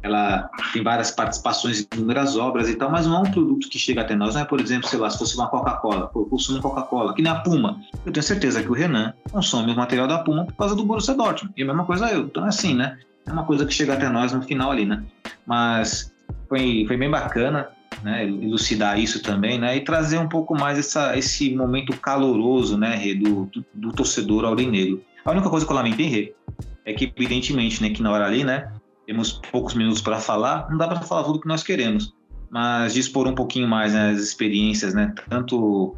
[0.06, 3.80] Ela tem várias participações em inúmeras obras e tal, mas não é um produto que
[3.80, 4.36] chega até nós.
[4.36, 7.32] Não é, por exemplo, sei lá, se fosse uma Coca-Cola, eu consumo Coca-Cola, que nem
[7.32, 7.82] a Puma.
[8.06, 11.16] Eu tenho certeza que o Renan consome o material da Puma por causa do Borussia
[11.16, 11.54] Dortmund.
[11.58, 12.22] E a mesma coisa eu.
[12.22, 13.00] Então, é assim, né?
[13.26, 15.04] É uma coisa que chega até nós no final ali, né?
[15.46, 16.14] Mas
[16.48, 17.70] foi, foi bem bacana,
[18.04, 23.14] né, elucidar isso também, né, e trazer um pouco mais essa, esse momento caloroso, né,
[23.16, 25.02] do, do, do torcedor aurinegro.
[25.24, 26.34] A única coisa que eu lamentei, Rê,
[26.86, 28.72] é que evidentemente, né, que na hora ali, né,
[29.06, 32.14] temos poucos minutos para falar, não dá para falar tudo que nós queremos,
[32.50, 35.96] mas dispor um pouquinho mais né, as experiências, né, tanto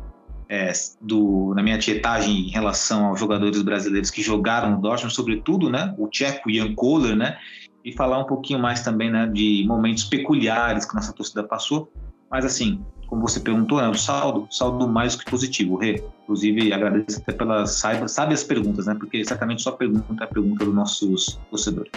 [0.50, 5.70] é, do, na minha tietagem em relação aos jogadores brasileiros que jogaram no Dortmund, sobretudo,
[5.70, 7.38] né, o tcheco Jan Kohler, né,
[7.84, 11.92] e falar um pouquinho mais também né, de momentos peculiares que nossa torcida passou.
[12.30, 16.04] Mas assim, como você perguntou, né, o saldo, saldo mais que positivo, Rê.
[16.24, 18.96] Inclusive, agradeço até pelas sábias perguntas, né?
[18.96, 21.92] Porque certamente só pergunta é pergunta dos nossos torcedores.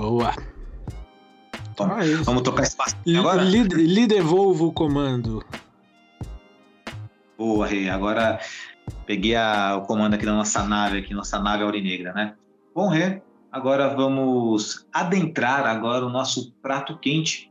[0.00, 0.34] Boa.
[1.76, 3.42] Toma, ah, vamos tocar espaço agora?
[3.42, 5.44] Lhe, lhe devolvo o comando.
[7.36, 7.90] Boa, Rê.
[7.90, 8.40] Agora
[9.04, 12.34] peguei a, o comando aqui da nossa nave, aqui, nossa nave aurinegra, né?
[12.74, 13.20] Bom, Rê,
[13.52, 17.50] Agora vamos adentrar agora o nosso prato quente,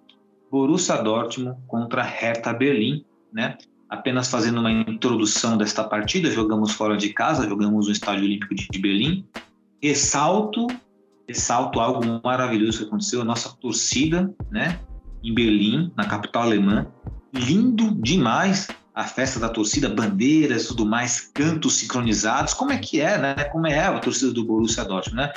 [0.49, 3.57] Borussia Dortmund contra Hertha Berlim, né?
[3.87, 8.79] Apenas fazendo uma introdução desta partida, jogamos fora de casa, jogamos no Estádio Olímpico de
[8.79, 9.25] Berlim.
[9.83, 10.67] Ressalto,
[11.29, 14.79] ressalto algo maravilhoso que aconteceu, a nossa torcida, né?
[15.23, 16.87] Em Berlim, na capital alemã,
[17.31, 23.17] lindo demais a festa da torcida, bandeiras, tudo mais, cantos sincronizados, como é que é,
[23.17, 23.35] né?
[23.45, 25.31] Como é a torcida do Borussia Dortmund, né?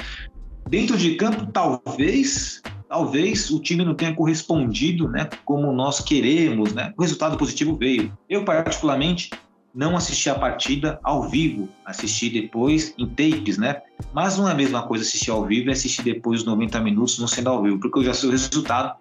[0.68, 6.94] Dentro de campo, talvez, talvez o time não tenha correspondido, né, como nós queremos, né?
[6.96, 8.16] O resultado positivo veio.
[8.28, 9.30] Eu particularmente
[9.74, 13.80] não assisti a partida ao vivo, assisti depois em tapes, né?
[14.12, 17.18] Mas não é a mesma coisa assistir ao vivo e assistir depois os 90 minutos
[17.18, 18.94] não sendo ao vivo, porque eu já sei o resultado,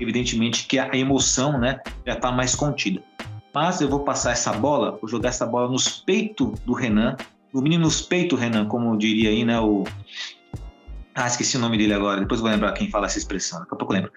[0.00, 3.02] evidentemente que a emoção, né, já está mais contida.
[3.54, 7.16] Mas eu vou passar essa bola, vou jogar essa bola nos peitos do Renan,
[7.52, 9.84] no mínimo nos peitos, Renan, como diria aí, né, o,
[11.14, 13.76] ah, esqueci o nome dele agora, depois vou lembrar quem fala essa expressão, daqui a
[13.76, 14.12] pouco eu lembro.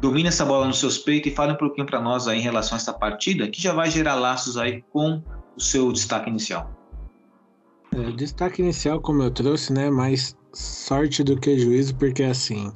[0.00, 2.76] Domine essa bola nos seus peitos e fale um pouquinho para nós aí em relação
[2.76, 5.22] a essa partida, que já vai gerar laços aí com
[5.56, 6.70] o seu destaque inicial.
[7.92, 12.72] É, destaque inicial, como eu trouxe, né, mais sorte do que juízo, porque assim,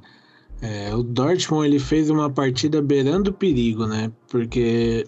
[0.61, 5.07] é, o Dortmund ele fez uma partida beirando o perigo, né, porque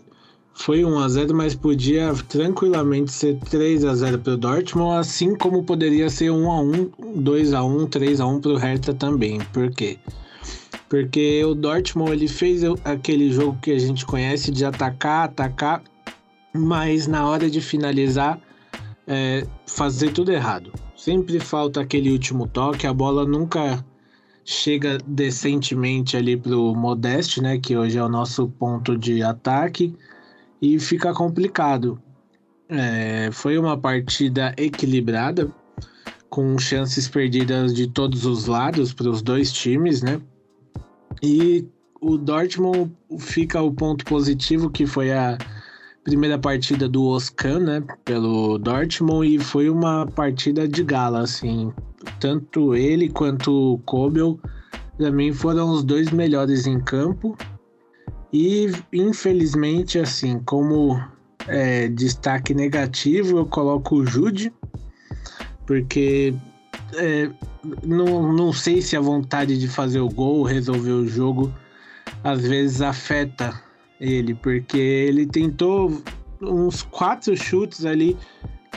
[0.54, 5.34] foi 1 a 0 mas podia tranquilamente ser 3 a 0 para o Dortmund, assim
[5.34, 8.92] como poderia ser 1 a 1 2 a 1 3 a 1 para o Hertha
[8.92, 9.40] também.
[9.52, 9.98] Por quê?
[10.88, 15.82] Porque o Dortmund ele fez aquele jogo que a gente conhece de atacar, atacar,
[16.52, 18.40] mas na hora de finalizar,
[19.06, 20.72] é, fazer tudo errado.
[20.96, 23.84] Sempre falta aquele último toque, a bola nunca
[24.44, 29.94] chega decentemente ali pro Modeste, né, que hoje é o nosso ponto de ataque
[30.60, 32.00] e fica complicado.
[32.68, 35.52] É, foi uma partida equilibrada,
[36.28, 40.20] com chances perdidas de todos os lados para os dois times, né?
[41.20, 41.66] E
[42.00, 45.36] o Dortmund fica o ponto positivo que foi a
[46.10, 51.72] primeira partida do Oscan, né, pelo Dortmund e foi uma partida de gala, assim,
[52.18, 54.36] tanto ele quanto o Kobel,
[54.98, 57.38] para mim foram os dois melhores em campo.
[58.32, 61.00] E infelizmente, assim, como
[61.46, 64.52] é, destaque negativo, eu coloco o Jude,
[65.64, 66.34] porque
[66.94, 67.30] é,
[67.86, 71.54] não, não sei se a vontade de fazer o gol, resolver o jogo,
[72.24, 73.69] às vezes afeta
[74.00, 76.02] ele, porque ele tentou
[76.40, 78.16] uns quatro chutes ali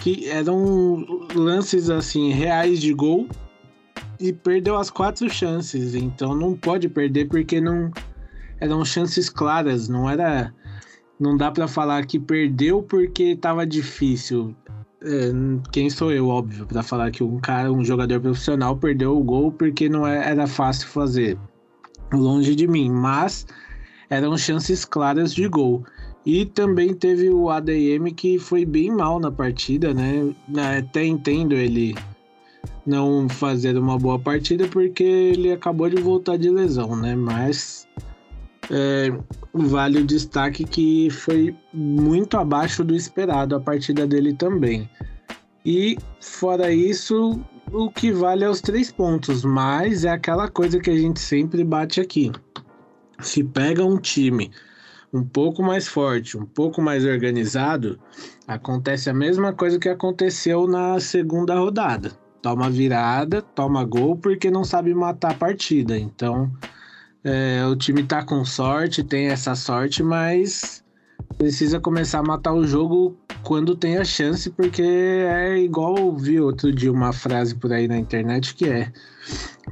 [0.02, 3.28] que eram lances assim reais de gol
[4.20, 5.96] e perdeu as quatro chances.
[5.96, 7.92] Então não pode perder porque não
[8.60, 10.54] eram chances claras, não era.
[11.20, 14.54] Não dá para falar que perdeu porque estava difícil.
[15.02, 15.32] é,
[15.72, 19.52] quem sou eu, óbvio, para falar que um cara, um jogador profissional perdeu o gol
[19.52, 21.38] porque não é, era fácil fazer.
[22.12, 23.46] Longe de mim, mas
[24.14, 25.84] eram chances claras de gol.
[26.26, 30.34] E também teve o ADM que foi bem mal na partida, né?
[30.80, 31.96] Até entendo ele
[32.86, 37.16] não fazer uma boa partida porque ele acabou de voltar de lesão, né?
[37.16, 37.88] Mas
[38.70, 39.12] é,
[39.54, 44.90] vale o destaque que foi muito abaixo do esperado a partida dele também.
[45.66, 47.40] E fora isso,
[47.72, 51.64] o que vale é os três pontos, mas é aquela coisa que a gente sempre
[51.64, 52.32] bate aqui.
[53.20, 54.52] Se pega um time
[55.14, 58.00] um pouco mais forte, um pouco mais organizado,
[58.48, 62.12] acontece a mesma coisa que aconteceu na segunda rodada.
[62.42, 65.98] Toma virada, toma gol porque não sabe matar a partida.
[65.98, 66.52] Então,
[67.24, 70.84] é, o time tá com sorte, tem essa sorte, mas
[71.38, 76.72] precisa começar a matar o jogo quando tem a chance, porque é igual vi outro
[76.74, 78.92] dia uma frase por aí na internet que é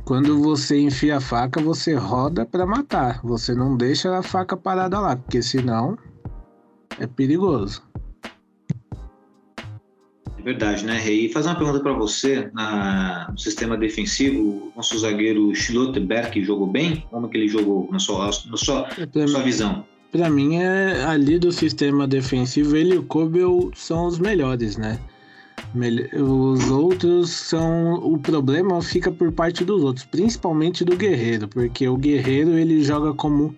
[0.06, 3.22] quando você enfia a faca, você roda para matar.
[3.24, 5.98] Você não deixa a faca parada lá, porque senão
[7.00, 7.84] é perigoso.
[10.38, 11.28] É verdade, né, Rei?
[11.28, 16.66] E fazer uma pergunta para você, na, no sistema defensivo, o nosso zagueiro Schlotterberg jogou
[16.66, 17.06] bem?
[17.12, 19.86] Como que ele jogou na sua, na sua, na sua visão?
[20.12, 25.00] Para mim, é, ali do sistema defensivo, ele e o Kobel são os melhores, né?
[25.74, 27.94] Os outros são.
[27.96, 33.14] O problema fica por parte dos outros, principalmente do Guerreiro, porque o Guerreiro ele joga
[33.14, 33.54] como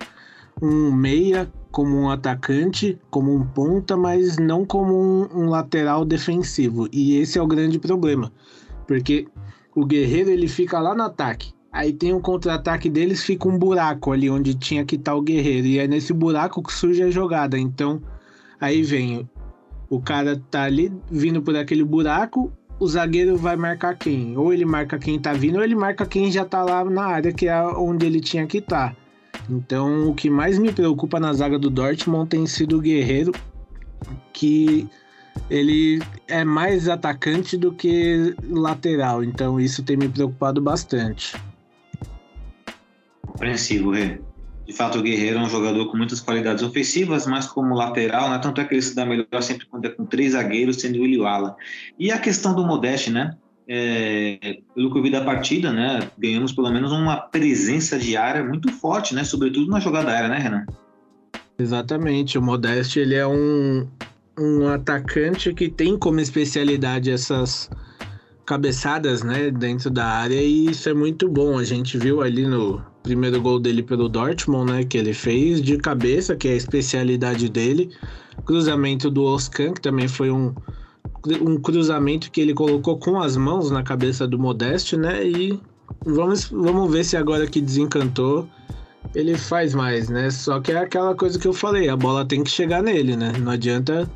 [0.62, 6.88] um meia como um atacante, como um ponta, mas não como um, um, lateral defensivo.
[6.92, 8.30] E esse é o grande problema,
[8.86, 9.26] porque
[9.74, 11.52] o guerreiro ele fica lá no ataque.
[11.72, 15.20] Aí tem um contra-ataque deles, fica um buraco ali onde tinha que estar tá o
[15.20, 15.66] guerreiro.
[15.66, 17.58] E é nesse buraco que surge a jogada.
[17.58, 18.00] Então,
[18.60, 19.28] aí vem
[19.88, 24.36] o cara tá ali vindo por aquele buraco, o zagueiro vai marcar quem?
[24.36, 27.32] Ou ele marca quem tá vindo, ou ele marca quem já tá lá na área,
[27.32, 28.90] que é onde ele tinha que estar.
[28.90, 28.96] Tá.
[29.48, 33.32] Então, o que mais me preocupa na zaga do Dortmund tem sido o Guerreiro,
[34.32, 34.88] que
[35.50, 39.22] ele é mais atacante do que lateral.
[39.22, 41.36] Então, isso tem me preocupado bastante.
[43.26, 44.20] Compreensivo, Rê.
[44.66, 48.38] De fato, o Guerreiro é um jogador com muitas qualidades ofensivas, mas como lateral, né?
[48.38, 51.04] Tanto é que ele se dá melhor sempre quando é com três zagueiros, sendo o
[51.04, 51.54] Iliwala.
[51.98, 53.36] E a questão do Modeste, né?
[53.66, 58.44] é, pelo que eu vi da partida, né, ganhamos pelo menos uma presença de área
[58.44, 60.66] muito forte, né, sobretudo na jogada aérea, né, Renan?
[61.58, 63.86] Exatamente, o Modeste ele é um,
[64.38, 67.70] um atacante que tem como especialidade essas
[68.44, 71.58] cabeçadas, né, dentro da área e isso é muito bom.
[71.58, 75.78] A gente viu ali no primeiro gol dele pelo Dortmund, né, que ele fez de
[75.78, 77.90] cabeça, que é a especialidade dele.
[78.44, 80.52] Cruzamento do Oscan, que também foi um
[81.40, 85.26] um cruzamento que ele colocou com as mãos na cabeça do Modeste, né?
[85.26, 85.58] E
[86.04, 88.46] vamos, vamos ver se agora que desencantou
[89.14, 90.30] ele faz mais, né?
[90.30, 93.32] Só que é aquela coisa que eu falei, a bola tem que chegar nele, né?
[93.38, 94.10] Não adianta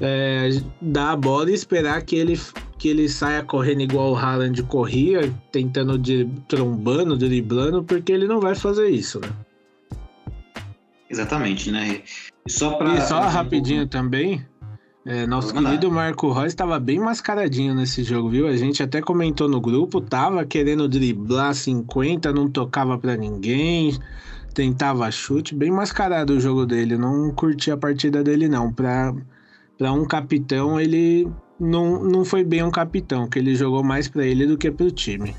[0.00, 0.48] é,
[0.80, 2.38] dar a bola e esperar que ele,
[2.78, 8.40] que ele saia correndo igual o Haaland corria, tentando de trombando, driblando, porque ele não
[8.40, 9.28] vai fazer isso, né?
[11.08, 12.02] Exatamente, né?
[12.46, 14.44] E só, pra, e só rapidinho um também,
[15.06, 18.48] é, nosso querido Marco Reus estava bem mascaradinho nesse jogo, viu?
[18.48, 23.96] A gente até comentou no grupo, tava querendo driblar 50, não tocava para ninguém,
[24.52, 26.96] tentava chute, bem mascarado o jogo dele.
[26.96, 28.72] Não curti a partida dele não.
[28.72, 29.14] Para
[29.78, 34.24] para um capitão, ele não, não foi bem um capitão, que ele jogou mais para
[34.24, 35.34] ele do que para o time.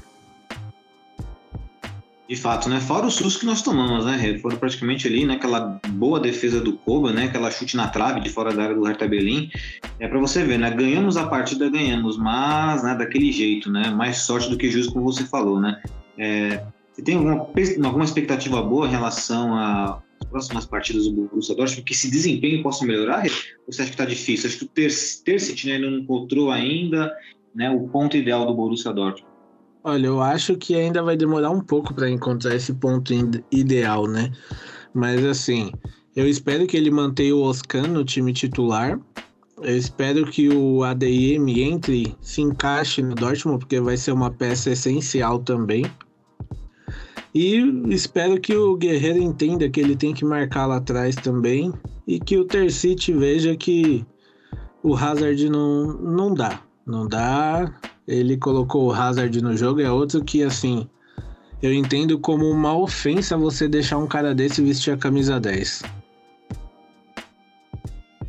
[2.28, 2.82] De fato, né?
[2.82, 4.38] Fora o susto que nós tomamos, né?
[4.40, 7.26] Foram praticamente ali naquela boa defesa do Koba, né?
[7.26, 9.50] Aquela chute na trave de fora da área do Hertha Berlim.
[9.98, 10.70] É para você ver, né?
[10.72, 13.92] Ganhamos a partida, ganhamos, mas né, daquele jeito, né?
[13.92, 15.82] Mais sorte do que justo, como você falou, né?
[16.18, 17.48] É, você tem alguma,
[17.86, 21.84] alguma expectativa boa em relação às próximas partidas do Borussia Dortmund?
[21.84, 23.24] Que esse desempenho possa melhorar?
[23.26, 24.50] Ou você acha que está difícil?
[24.50, 27.14] Acho que o Tercet né, não encontrou ainda
[27.56, 29.28] né, o ponto ideal do Borussia Dortmund.
[29.84, 33.14] Olha, eu acho que ainda vai demorar um pouco para encontrar esse ponto
[33.52, 34.34] ideal, né?
[34.94, 35.72] Mas assim,
[36.16, 39.00] eu espero que ele mantenha o Oscan no time titular.
[39.62, 44.72] Eu espero que o ADM entre, se encaixe no Dortmund, porque vai ser uma peça
[44.72, 45.86] essencial também.
[47.34, 47.58] E
[47.90, 51.74] espero que o Guerreiro entenda que ele tem que marcar lá atrás também.
[52.08, 54.06] E que o Tercite veja que
[54.82, 56.62] o Hazard não, não dá.
[56.86, 57.74] Não dá
[58.08, 60.90] ele colocou o Hazard no jogo, é outro que, assim,
[61.62, 65.84] eu entendo como uma ofensa você deixar um cara desse vestir a camisa 10.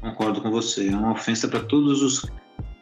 [0.01, 2.27] Concordo com você, é uma ofensa para todos os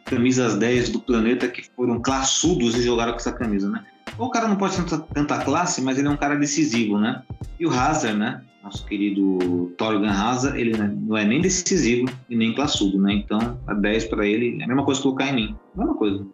[0.05, 3.85] camisas 10 do planeta que foram classudos e jogaram com essa camisa, né?
[4.17, 7.23] O cara não pode ter tanta, classe, mas ele é um cara decisivo, né?
[7.59, 8.43] E o Hazard, né?
[8.63, 13.13] Nosso querido Torgan Hazard, ele não é nem decisivo e nem classudo, né?
[13.13, 15.55] Então, a 10 para ele é a mesma coisa que colocar em mim.
[15.75, 16.25] Mesma coisa.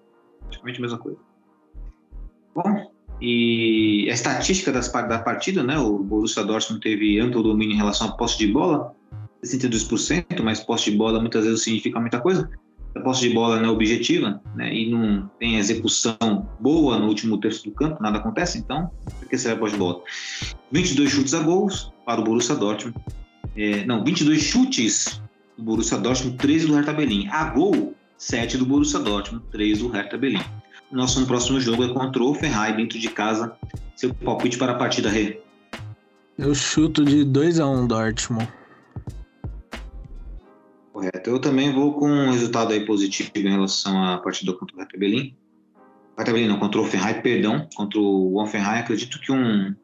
[0.41, 1.17] Praticamente a mesma coisa.
[2.55, 5.77] Bom, e a estatística das, da partida, né?
[5.77, 8.93] O Borussia Dortmund teve amplo domínio em relação à posse de bola,
[9.43, 12.49] 62%, mas posse de bola muitas vezes significa muita coisa.
[12.95, 14.73] A posse de bola não é objetiva, né?
[14.73, 19.37] E não tem execução boa no último terço do campo, nada acontece, então, por que
[19.37, 20.01] será a posse de bola?
[20.71, 22.97] 22 chutes a gols para o Borussia Dortmund.
[23.55, 25.21] É, não, 22 chutes
[25.57, 27.27] do Borussia Dortmund, 13 do Hertha Berlim.
[27.29, 30.43] A gol, 7 do Borussia Dortmund, 3 do Hertha Berlim.
[30.91, 33.55] Nosso próximo jogo é contra o Ferrari dentro de casa.
[33.95, 35.41] Seu palpite para a partida, Rê?
[36.37, 38.47] Eu chuto de 2 a 1 um, Dortmund.
[41.03, 41.29] Correto.
[41.29, 44.97] Eu também vou com um resultado aí positivo em relação à partida contra o Hertha
[44.97, 45.35] Berlim.
[46.17, 47.67] Hertha Berlim não, contra o Ferrari, perdão.
[47.75, 49.75] Contra o Hoffenheim, acredito que um...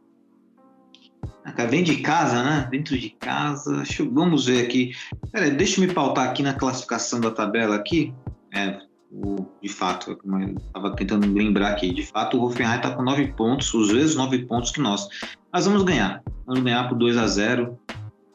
[1.43, 2.67] Ah, dentro de casa, né?
[2.71, 3.83] Dentro de casa.
[4.11, 4.93] Vamos ver aqui.
[5.31, 8.13] Pera, deixa eu me pautar aqui na classificação da tabela aqui.
[8.53, 8.79] É,
[9.11, 10.17] o, de fato,
[10.57, 14.39] estava tentando lembrar aqui, de fato o Hoffenheim está com nove pontos, os mesmos nove
[14.45, 15.07] pontos que nós.
[15.51, 17.77] Mas vamos ganhar, vamos ganhar por 2 a 0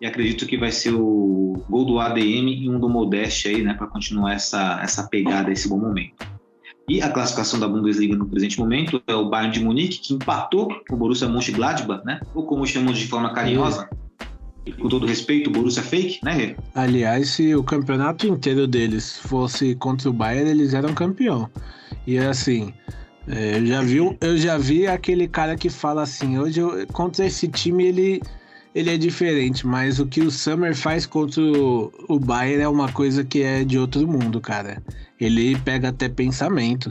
[0.05, 3.73] e acredito que vai ser o gol do ADM e um do Modeste aí, né,
[3.73, 6.29] para continuar essa, essa pegada, esse bom momento.
[6.87, 10.69] E a classificação da Bundesliga no presente momento é o Bayern de Munique, que empatou
[10.87, 13.89] com o Borussia Mönchengladbach, né, ou como chamamos de forma carinhosa,
[14.79, 16.57] com todo respeito, o Borussia é fake, né, Rê?
[16.75, 21.49] Aliás, se o campeonato inteiro deles fosse contra o Bayern, eles eram campeão.
[22.07, 22.75] E assim,
[23.27, 27.25] é, eu já vi, eu já vi aquele cara que fala assim, hoje eu, contra
[27.25, 28.21] esse time ele
[28.75, 32.91] ele é diferente, mas o que o Summer faz contra o, o Bayern é uma
[32.91, 34.83] coisa que é de outro mundo, cara.
[35.21, 36.91] Ele pega até pensamento.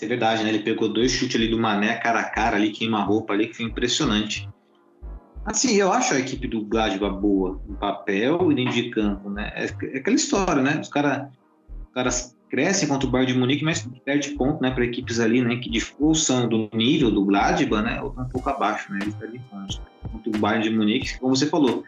[0.00, 0.48] É verdade, né?
[0.48, 3.66] Ele pegou dois chutes ali do Mané cara a cara ali, queima-roupa ali, que foi
[3.66, 4.48] impressionante.
[5.46, 9.52] Assim, eu acho a equipe do Gladbach boa no papel e dentro de campo, né?
[9.54, 10.80] É, é aquela história, né?
[10.80, 11.28] Os caras
[11.94, 15.56] caras crescem contra o Bayern de Munique, mas perde ponto, né, para equipes ali, né,
[15.56, 19.00] que ou são do nível do Gladbach, né, ou estão um pouco abaixo, né?
[19.02, 19.80] Eles perdem pontos.
[20.12, 21.82] Contra o Bayern de Munique, como você falou,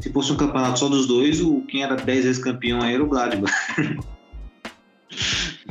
[0.00, 3.06] se fosse um campeonato só dos dois, o quem era 10 vezes campeão era o
[3.06, 3.52] Gladbach.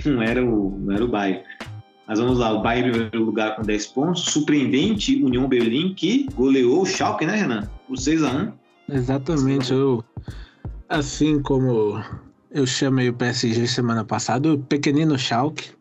[0.06, 1.44] não era o não era o Bayern.
[2.08, 4.24] Mas vamos lá, o Bayern em primeiro lugar com 10 pontos.
[4.24, 7.70] Surpreendente União Berlim, que goleou o Schalke, né, Renan?
[7.86, 8.52] Por 6 a 1
[8.96, 9.74] Exatamente.
[9.74, 10.02] Eu,
[10.88, 12.02] assim como
[12.52, 15.72] eu chamei o PSG semana passada, o pequenino Schalke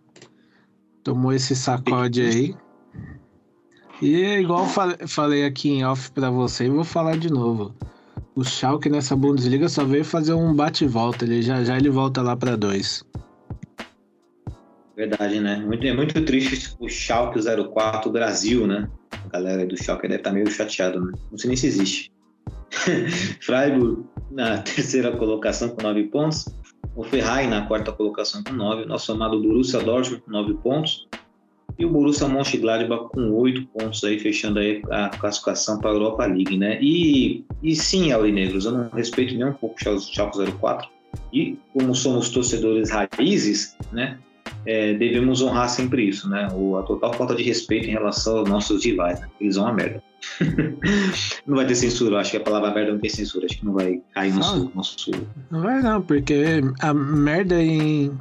[1.03, 2.55] tomou esse sacode aí.
[4.03, 4.67] E é igual
[5.07, 7.75] falei aqui em off para você, vou falar de novo.
[8.35, 12.37] O Schalke nessa Bundesliga só veio fazer um bate-volta, ele já já ele volta lá
[12.37, 13.03] para dois.
[14.95, 15.57] Verdade, né?
[15.57, 18.89] Muito, é muito triste o Schalke 04 Brasil, né?
[19.25, 21.13] A galera do Schalke deve estar meio chateado, né?
[21.31, 22.16] Não sei nem se existe.
[23.41, 26.47] Freiburg na terceira colocação com nove pontos.
[26.95, 28.85] O Ferrari na quarta colocação com nove.
[28.85, 31.07] Nosso amado Borussia Dortmund com nove pontos.
[31.79, 36.25] E o Borussia Mönchengladbach com oito pontos aí, fechando aí a classificação para a Europa
[36.25, 36.79] League, né?
[36.81, 40.89] E, e sim, Aurinegros, eu não respeito nem um pouco o Schalke 04.
[41.33, 44.19] E como somos torcedores raízes, né?
[44.65, 46.49] É, devemos honrar sempre isso, né?
[46.53, 49.29] O, a total falta de respeito em relação aos nossos rivais, né?
[49.41, 50.03] Eles vão a merda.
[51.47, 53.75] não vai ter censura, acho que a palavra merda não tem censura, acho que não
[53.75, 54.97] vai cair no sul, nosso.
[55.51, 58.13] Não vai não, porque a merda em.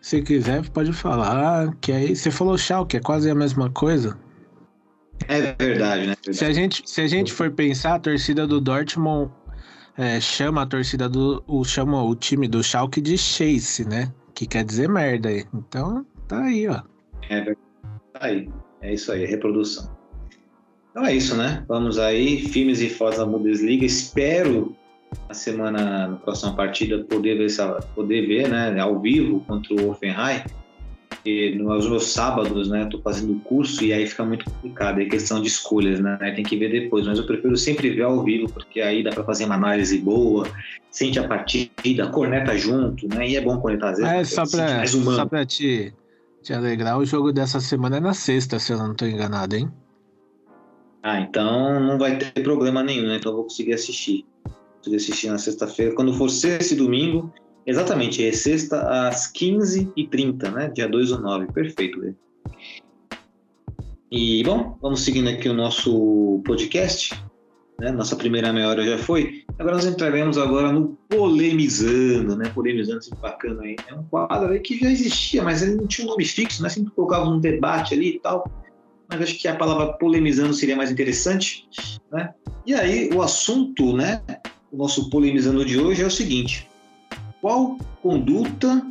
[0.00, 2.14] Se quiser, pode falar que aí.
[2.14, 2.56] Você falou
[2.88, 4.16] que é quase a mesma coisa.
[5.26, 6.14] É verdade, né?
[6.14, 6.36] Verdade.
[6.36, 9.30] Se, a gente, se a gente for pensar, a torcida do Dortmund
[9.96, 11.42] é, chama a torcida do.
[11.46, 14.12] O, chama o time do Schalke de Chase, né?
[14.38, 15.44] Que quer dizer merda aí.
[15.52, 16.80] Então, tá aí, ó.
[17.28, 17.42] É,
[18.12, 18.48] tá aí.
[18.80, 19.90] É isso aí, reprodução.
[20.92, 21.64] Então é isso, né?
[21.66, 23.84] Vamos aí, filmes e fotos na Bundesliga.
[23.84, 24.76] Espero
[25.26, 27.48] na semana, na próxima partida, poder ver,
[27.96, 30.42] poder ver né, ao vivo contra o Offenheim
[31.28, 35.42] porque nos meus sábados, né, tô fazendo curso e aí fica muito complicado, é questão
[35.42, 38.80] de escolhas, né, tem que ver depois, mas eu prefiro sempre ver ao vivo, porque
[38.80, 40.46] aí dá para fazer uma análise boa,
[40.90, 44.12] sente a partida, corneta junto, né, e é bom cornetar às vezes.
[44.12, 45.92] É, só para só pra te,
[46.42, 49.70] te alegrar, o jogo dessa semana é na sexta, se eu não tô enganado, hein?
[51.02, 54.24] Ah, então não vai ter problema nenhum, né, então eu vou conseguir assistir.
[54.44, 57.32] Vou conseguir assistir na sexta-feira, quando for sexta esse domingo,
[57.68, 60.68] Exatamente, é sexta às 15h30, né?
[60.74, 62.14] Dia 2 ou 9, perfeito.
[64.10, 67.14] E, bom, vamos seguindo aqui o nosso podcast.
[67.78, 67.92] né?
[67.92, 69.44] Nossa primeira meia hora já foi.
[69.58, 72.48] Agora nós entraremos agora no polemizando, né?
[72.54, 73.76] Polemizando, sempre bacana aí.
[73.86, 76.70] É um quadro aí que já existia, mas ele não tinha um nome fixo, né?
[76.70, 78.50] Sempre colocava um debate ali e tal.
[79.10, 81.68] Mas acho que a palavra polemizando seria mais interessante,
[82.10, 82.32] né?
[82.64, 84.22] E aí o assunto, né?
[84.72, 86.67] O nosso polemizando de hoje é o seguinte:
[87.40, 88.86] qual conduta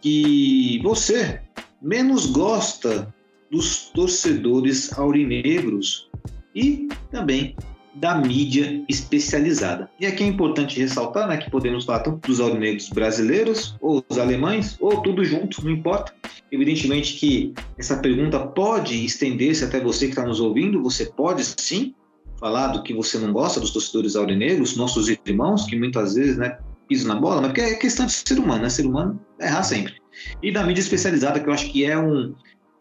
[0.00, 1.40] que você
[1.80, 3.12] menos gosta
[3.50, 6.10] dos torcedores aurinegros
[6.54, 7.54] e também
[7.94, 9.88] da mídia especializada.
[10.00, 14.18] E aqui é importante ressaltar né, que podemos falar tanto dos aurinegros brasileiros, ou os
[14.18, 16.12] alemães, ou tudo junto, não importa.
[16.50, 21.94] Evidentemente que essa pergunta pode estender-se até você que está nos ouvindo, você pode sim
[22.38, 26.58] falar do que você não gosta dos torcedores aurinegros, nossos irmãos, que muitas vezes né,
[26.88, 28.68] pisam na bola, mas porque é questão de ser humano, né?
[28.68, 29.94] Ser humano é errar sempre.
[30.42, 32.34] E da mídia especializada, que eu acho que é um,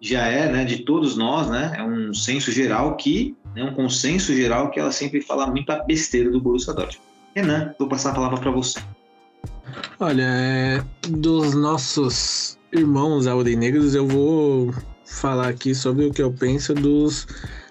[0.03, 4.35] já é, né, de todos nós, né, é um senso geral que, né, um consenso
[4.35, 7.01] geral que ela sempre fala muita besteira do Borussia Dortmund.
[7.33, 8.79] Renan, vou passar a palavra para você.
[9.99, 14.73] Olha, é, dos nossos irmãos aurinegros, eu vou
[15.05, 17.25] falar aqui sobre o que eu penso dos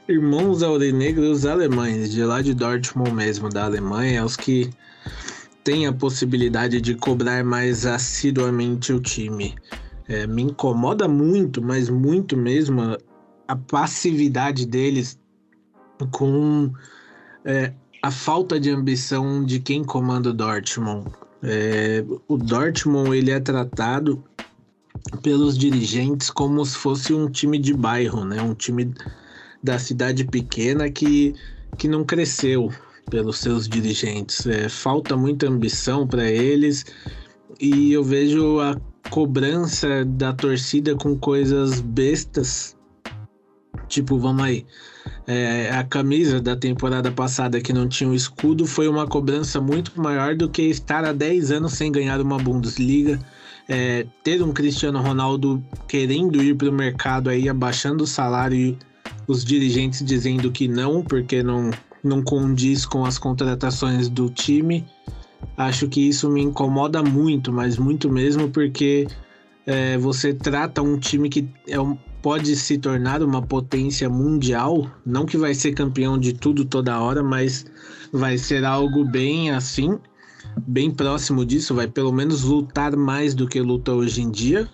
[0.09, 4.71] irmãos aurinegros alemães, de lá de Dortmund mesmo, da Alemanha, os que
[5.65, 9.55] têm a possibilidade de cobrar mais assiduamente o time.
[10.09, 12.99] É, me incomoda muito, mas muito mesmo, a,
[13.49, 15.19] a passividade deles
[16.11, 16.73] com
[17.45, 21.11] é, a falta de ambição de quem comanda o Dortmund.
[21.43, 24.23] É, o Dortmund ele é tratado
[25.23, 28.41] pelos dirigentes como se fosse um time de bairro, né?
[28.43, 28.93] Um time
[29.63, 31.35] da cidade pequena que,
[31.79, 32.73] que não cresceu
[33.11, 34.47] pelos seus dirigentes.
[34.47, 36.85] É, falta muita ambição para eles
[37.61, 38.77] e eu vejo a
[39.11, 42.77] cobrança da torcida com coisas bestas.
[43.89, 44.67] Tipo, vamos aí.
[45.27, 49.61] É, a camisa da temporada passada que não tinha o um escudo foi uma cobrança
[49.61, 53.21] muito maior do que estar há 10 anos sem ganhar uma Bundesliga.
[53.69, 58.79] É, ter um Cristiano Ronaldo querendo ir para o mercado aí, abaixando o salário e
[59.27, 61.71] os dirigentes dizendo que não, porque não,
[62.03, 64.85] não condiz com as contratações do time.
[65.57, 69.07] Acho que isso me incomoda muito, mas muito mesmo, porque
[69.67, 75.27] é, você trata um time que é um, pode se tornar uma potência mundial, não
[75.27, 77.67] que vai ser campeão de tudo toda hora, mas
[78.13, 79.99] vai ser algo bem assim,
[80.67, 84.69] bem próximo disso, vai pelo menos lutar mais do que luta hoje em dia,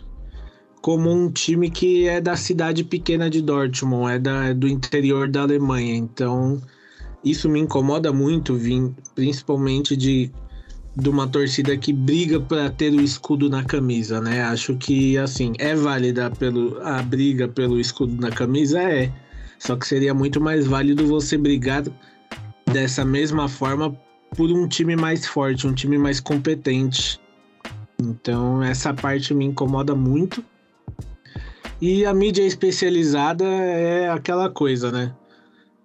[0.82, 5.28] como um time que é da cidade pequena de Dortmund, é, da, é do interior
[5.28, 5.94] da Alemanha.
[5.94, 6.60] Então,
[7.24, 10.30] isso me incomoda muito, vim, principalmente de
[10.98, 14.42] de uma torcida que briga para ter o escudo na camisa, né?
[14.42, 19.12] Acho que assim é válida pelo a briga pelo escudo na camisa é,
[19.60, 21.84] só que seria muito mais válido você brigar
[22.66, 23.96] dessa mesma forma
[24.36, 27.20] por um time mais forte, um time mais competente.
[28.00, 30.44] Então essa parte me incomoda muito.
[31.80, 35.14] E a mídia especializada é aquela coisa, né?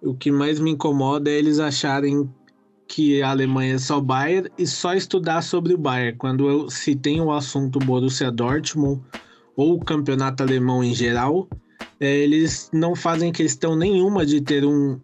[0.04, 2.28] O que mais me incomoda é eles acharem
[2.86, 6.18] que a Alemanha é só Bayern e só estudar sobre o Bayern.
[6.18, 9.00] Quando eu, se tem o assunto Borussia Dortmund
[9.56, 11.48] ou o campeonato alemão em geral,
[11.98, 15.00] é, eles não fazem questão nenhuma de ter um,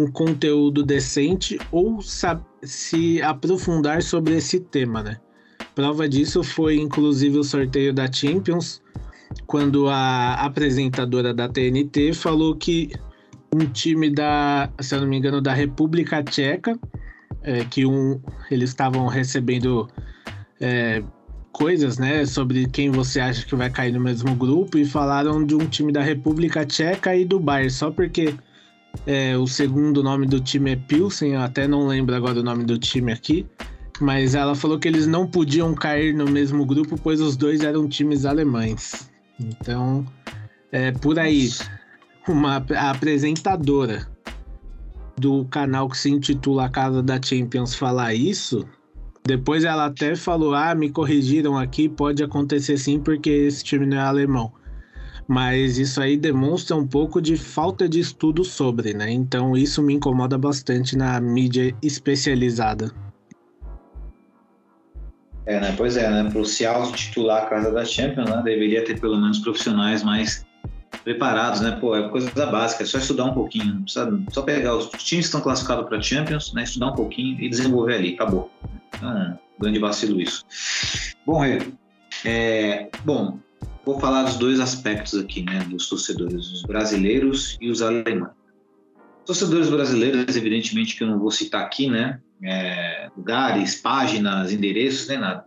[0.00, 5.20] um conteúdo decente ou se aprofundar sobre esse tema, né?
[5.74, 8.82] Prova disso foi inclusive o sorteio da Champions,
[9.46, 12.90] quando a apresentadora da TNT falou que
[13.54, 16.78] um time da, se eu não me engano, da República Tcheca
[17.42, 18.20] é, que um,
[18.50, 19.88] eles estavam recebendo
[20.60, 21.02] é,
[21.52, 25.54] coisas, né, sobre quem você acha que vai cair no mesmo grupo e falaram de
[25.54, 28.34] um time da República Tcheca e do Bayern, só porque
[29.06, 32.64] é, o segundo nome do time é Pilsen, eu até não lembro agora o nome
[32.64, 33.46] do time aqui,
[34.00, 37.88] mas ela falou que eles não podiam cair no mesmo grupo, pois os dois eram
[37.88, 39.10] times alemães.
[39.38, 40.06] Então,
[40.72, 41.50] é por aí.
[42.30, 44.06] Uma apresentadora
[45.18, 48.64] do canal que se intitula Casa da Champions falar isso,
[49.26, 53.96] depois ela até falou: Ah, me corrigiram aqui, pode acontecer sim, porque esse time não
[53.96, 54.52] é alemão.
[55.26, 59.10] Mas isso aí demonstra um pouco de falta de estudo sobre, né?
[59.10, 62.92] Então isso me incomoda bastante na mídia especializada.
[65.46, 65.74] É, né?
[65.76, 66.30] Pois é, né?
[66.30, 68.40] Para o se auto-titular a Casa da Champions, né?
[68.44, 70.48] Deveria ter pelo menos profissionais mais
[71.04, 71.72] preparados, né?
[71.80, 74.24] Pô, é coisa básica, é só estudar um pouquinho, sabe?
[74.32, 76.64] Só pegar os times que estão classificados para Champions, né?
[76.64, 78.50] Estudar um pouquinho e desenvolver ali, acabou.
[79.02, 80.44] Um grande vacilo isso.
[81.24, 81.42] Bom,
[82.24, 83.38] é, bom,
[83.84, 85.60] vou falar dos dois aspectos aqui, né?
[85.68, 88.32] Dos torcedores, os brasileiros e os alemães.
[89.24, 92.20] torcedores brasileiros, evidentemente que eu não vou citar aqui, né?
[92.42, 95.44] É, lugares, páginas, endereços, nem nada.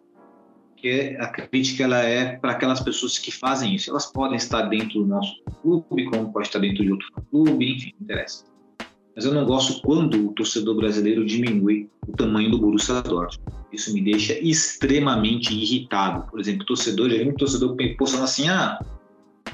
[0.84, 3.90] Porque a crítica ela é para aquelas pessoas que fazem isso.
[3.90, 7.94] Elas podem estar dentro do nosso clube, como pode estar dentro de outro clube, enfim,
[7.98, 8.44] não interessa.
[9.16, 13.50] Mas eu não gosto quando o torcedor brasileiro diminui o tamanho do Borussia Dortmund.
[13.72, 16.30] Isso me deixa extremamente irritado.
[16.30, 18.78] Por exemplo, torcedor, já vi um torcedor postando assim: ah,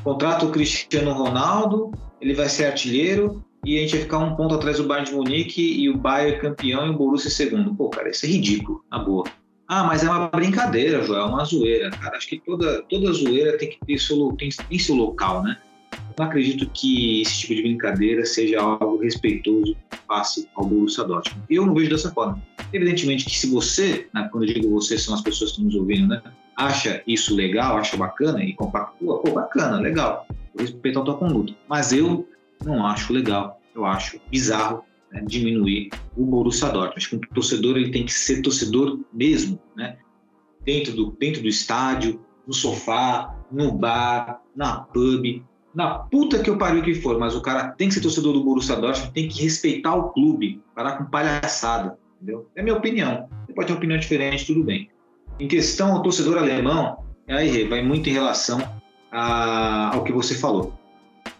[0.04, 4.56] contrata o Cristiano Ronaldo, ele vai ser artilheiro e a gente vai ficar um ponto
[4.56, 7.76] atrás do Bayern de Munique e o Bayern campeão e o Borussia segundo.
[7.76, 9.26] Pô, cara, isso é ridículo, na boa.
[9.72, 12.18] Ah, mas é uma brincadeira, Joel, é uma zoeira, cara.
[12.18, 15.60] Acho que toda, toda zoeira tem que ter seu, tem, tem seu local, né?
[16.18, 21.46] Não acredito que esse tipo de brincadeira seja algo respeitoso face ao Borussia Dortmund.
[21.48, 22.42] Eu não vejo dessa forma.
[22.74, 25.76] Evidentemente que se você, né, quando eu digo você, são as pessoas que estão nos
[25.76, 26.20] ouvindo, né?
[26.58, 30.26] Acha isso legal, acha bacana e compactua, pô, bacana, legal.
[30.56, 31.54] Vou respeitar a tua conduta.
[31.68, 32.28] Mas eu
[32.66, 33.62] não acho legal.
[33.76, 37.28] Eu acho bizarro né, diminuir o Borussia Dortmund.
[37.30, 39.98] Um torcedor ele tem que ser torcedor mesmo, né?
[40.64, 45.44] Dentro do, dentro do estádio, no sofá, no bar, na pub,
[45.74, 48.44] na puta que eu pariu que for, mas o cara tem que ser torcedor do
[48.44, 52.50] Borussia Dortmund, tem que respeitar o clube, parar com palhaçada, entendeu?
[52.56, 53.30] É minha opinião.
[53.46, 54.90] Você pode ter uma opinião diferente, tudo bem.
[55.40, 58.60] Em questão ao torcedor alemão, aí vai muito em relação
[59.12, 60.74] a, ao que você falou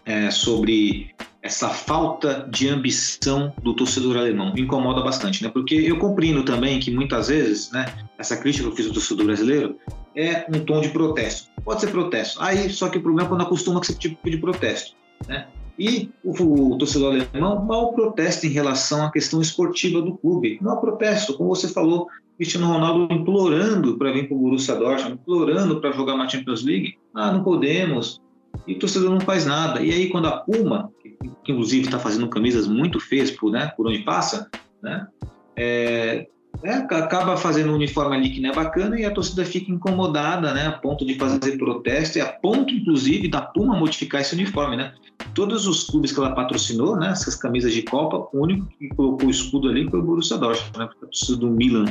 [0.04, 1.10] é, sobre
[1.42, 4.52] essa falta de ambição do torcedor alemão.
[4.56, 5.48] Incomoda bastante, né?
[5.48, 7.86] Porque eu compreendo também que muitas vezes, né,
[8.18, 9.76] essa crítica que eu fiz ao torcedor brasileiro
[10.14, 11.48] é um tom de protesto.
[11.64, 12.40] Pode ser protesto.
[12.42, 14.94] Aí, só que o problema é quando acostuma com esse tipo de protesto,
[15.26, 15.46] né?
[15.78, 16.32] E o,
[16.72, 20.58] o, torcedor alemão mal protesta em relação à questão esportiva do clube.
[20.60, 25.14] Não há protesto, como você falou, Cristiano Ronaldo implorando para vir para o Borussia Dortmund,
[25.14, 26.98] implorando para jogar uma Champions League.
[27.14, 28.20] Ah, não podemos,
[28.66, 29.82] e o torcedor não faz nada.
[29.82, 33.72] E aí, quando a Puma, que, que inclusive está fazendo camisas muito feias por, né,
[33.76, 34.50] por onde passa,
[34.82, 35.06] né,
[35.56, 36.26] é,
[36.62, 40.52] é, acaba fazendo um uniforme ali que não é bacana e a torcida fica incomodada,
[40.52, 44.76] né, a ponto de fazer protesto e a ponto, inclusive, da Puma modificar esse uniforme,
[44.76, 44.92] né.
[45.34, 49.28] Todos os clubes que ela patrocinou, né, essas camisas de Copa, o único que colocou
[49.28, 51.86] o escudo ali foi o Borussia Dortmund, né, a torcida do Milan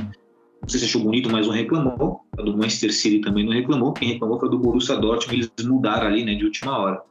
[0.61, 2.21] não sei se achou bonito, mas não reclamou.
[2.37, 3.93] A do Manchester City também não reclamou.
[3.93, 7.01] Quem reclamou foi a do Borussia Dortmund, eles mudaram ali, né, de última hora.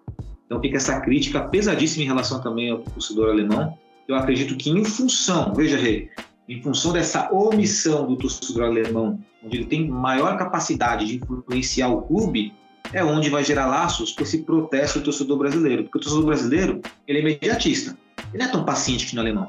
[0.46, 3.76] Então fica essa crítica pesadíssima em relação também ao torcedor alemão.
[4.06, 6.08] Eu acredito que em função, veja, Rei,
[6.48, 12.02] em função dessa omissão do torcedor alemão, onde ele tem maior capacidade de influenciar o
[12.02, 12.54] clube,
[12.92, 15.84] é onde vai gerar laços com esse protesto do torcedor brasileiro.
[15.84, 17.98] Porque o torcedor brasileiro, ele é imediatista.
[18.32, 19.46] Ele não é tão paciente que no alemão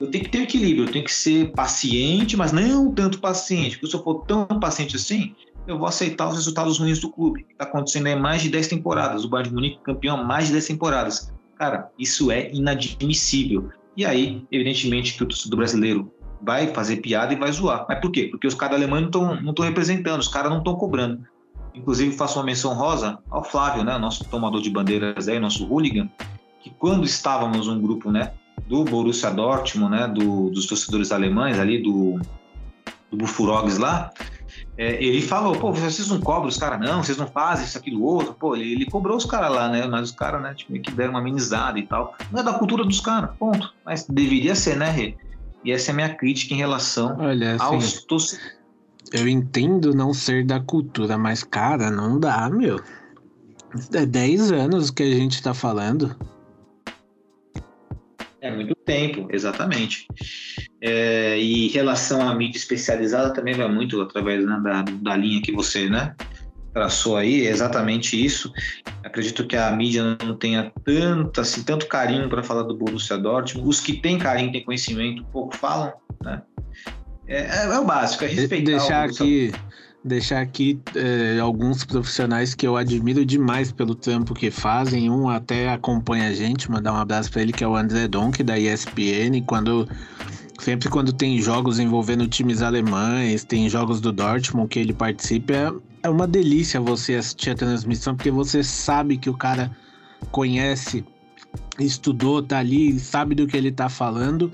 [0.00, 3.90] eu tenho que ter equilíbrio, eu tenho que ser paciente, mas não tanto paciente, porque
[3.90, 5.34] se eu for tão paciente assim,
[5.66, 7.46] eu vou aceitar os resultados ruins do clube.
[7.50, 10.54] Está acontecendo aí mais de 10 temporadas, o Bayern de Munique campeão há mais de
[10.54, 11.30] 10 temporadas.
[11.56, 13.68] Cara, isso é inadmissível.
[13.94, 17.84] E aí, evidentemente, que o torcedor brasileiro vai fazer piada e vai zoar.
[17.86, 18.28] Mas por quê?
[18.30, 21.22] Porque os caras alemães não estão representando, os caras não estão cobrando.
[21.74, 26.08] Inclusive, faço uma menção rosa ao Flávio, né, nosso tomador de bandeiras aí, nosso hooligan,
[26.62, 28.32] que quando estávamos um grupo, né,
[28.70, 32.20] do Borussia Dortmund, né, do, dos torcedores alemães ali, do,
[33.10, 34.12] do Bufurogs lá,
[34.78, 38.04] é, ele falou, pô, vocês não cobram os caras não, vocês não fazem isso, aquilo,
[38.04, 40.92] outro, pô, ele, ele cobrou os caras lá, né, mas os caras, né, tipo, que
[40.92, 44.76] deram uma amenizada e tal, não é da cultura dos caras, ponto, mas deveria ser,
[44.76, 45.16] né, Rê?
[45.64, 48.60] E essa é a minha crítica em relação Olha, assim, aos torcedores.
[49.12, 52.80] Eu entendo não ser da cultura, mas, cara, não dá, meu.
[53.92, 56.16] É 10 anos que a gente tá falando.
[58.40, 60.06] É muito tempo, exatamente.
[60.80, 65.42] É, e em relação à mídia especializada também vai muito através né, da, da linha
[65.42, 66.14] que você né,
[66.72, 68.52] traçou aí, é exatamente isso.
[69.04, 73.68] Acredito que a mídia não tenha tanto, assim, tanto carinho para falar do Borussia Dortmund.
[73.68, 76.42] Os que têm carinho, têm conhecimento, pouco falam, né?
[77.26, 79.52] É, é, é o básico, é respeitar Deixar aqui
[80.04, 85.10] deixar aqui é, alguns profissionais que eu admiro demais pelo trampo que fazem.
[85.10, 88.42] Um até acompanha a gente, mandar um abraço para ele, que é o André Donk,
[88.42, 89.42] da ESPN.
[89.46, 89.88] Quando,
[90.58, 95.72] sempre quando tem jogos envolvendo times alemães, tem jogos do Dortmund que ele participa, é,
[96.04, 99.70] é uma delícia você assistir a transmissão, porque você sabe que o cara
[100.30, 101.04] conhece,
[101.78, 104.52] estudou, tá ali, sabe do que ele tá falando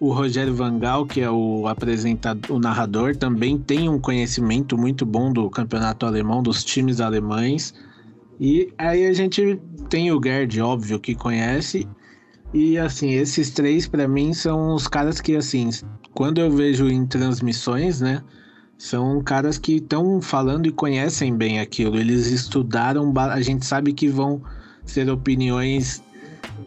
[0.00, 5.30] o Rogério Vangal, que é o apresentador, o narrador, também tem um conhecimento muito bom
[5.30, 7.74] do campeonato alemão, dos times alemães.
[8.40, 11.86] E aí a gente tem o Gerd, óbvio, que conhece.
[12.54, 15.68] E assim, esses três para mim são os caras que assim,
[16.14, 18.22] quando eu vejo em transmissões, né,
[18.78, 21.98] são caras que estão falando e conhecem bem aquilo.
[21.98, 24.40] Eles estudaram, a gente sabe que vão
[24.82, 26.02] ser opiniões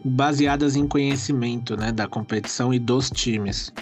[0.04, 3.72] baseadas em conhecimento, né, da competição e dos times.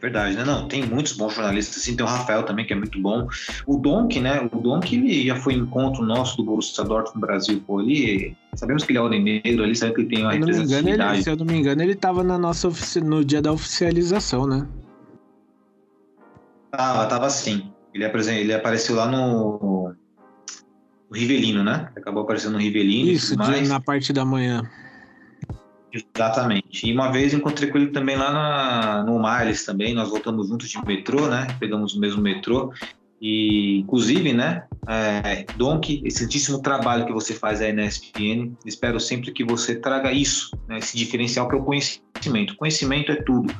[0.00, 0.44] Verdade, né?
[0.44, 3.28] Não, tem muitos bons jornalistas, assim, tem o Rafael também, que é muito bom.
[3.68, 4.48] O Donk, né?
[4.52, 8.36] O Donk, ele já foi encontro nosso do Borussia Dortmund no Brasil, pô, ele...
[8.56, 10.48] Sabemos que ele é homem negro ali, sabe que ele tem uma Se eu não
[10.48, 11.22] me engano, ele, representatividade.
[11.22, 14.66] se eu não me engano, ele tava na nossa ofici- no dia da oficialização, né?
[16.72, 17.72] Tava, tava sim.
[17.94, 19.94] Ele, apresen- ele apareceu lá no...
[21.12, 21.90] no Rivelino, né?
[21.94, 23.68] Acabou aparecendo no Rivelino Isso, mais.
[23.68, 24.62] na parte da manhã.
[25.92, 26.88] Exatamente.
[26.88, 30.70] E uma vez encontrei com ele também lá na, no Miles também, nós voltamos juntos
[30.70, 31.46] de metrô, né?
[31.60, 32.72] Pegamos o mesmo metrô.
[33.20, 39.30] E, inclusive, né, é, Donk, excelentíssimo trabalho que você faz aí na ESPN, espero sempre
[39.30, 42.56] que você traga isso, né, esse diferencial que é o conhecimento.
[42.56, 43.54] Conhecimento é tudo.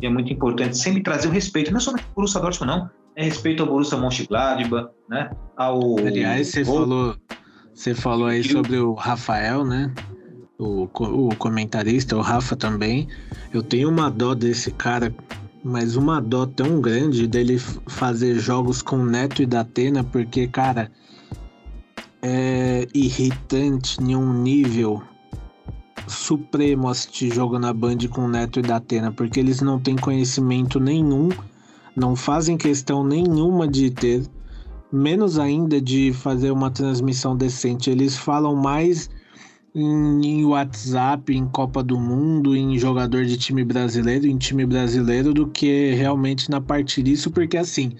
[0.00, 3.03] E é muito importante sempre trazer o respeito, não é somente ao Borussia Dortmund, não.
[3.16, 5.98] É respeito ao Borussia Mönchengladbach, né, ao...
[5.98, 7.16] Aliás, você falou,
[7.72, 9.92] você falou aí sobre o Rafael, né?
[10.58, 13.08] O, o comentarista, o Rafa também.
[13.52, 15.14] Eu tenho uma dó desse cara,
[15.62, 20.90] mas uma dó tão grande dele fazer jogos com o Neto e Datena, porque, cara,
[22.22, 25.02] é irritante em um nível
[26.06, 30.78] supremo assistir jogo na Band com o Neto e Datena, porque eles não têm conhecimento
[30.78, 31.28] nenhum,
[31.96, 34.22] não fazem questão nenhuma de ter
[34.92, 37.90] menos ainda de fazer uma transmissão decente.
[37.90, 39.10] Eles falam mais
[39.74, 45.48] em, WhatsApp, em Copa do Mundo, em jogador de time brasileiro, em time brasileiro, do
[45.48, 47.10] que realmente na partida.
[47.10, 47.92] Isso porque assim.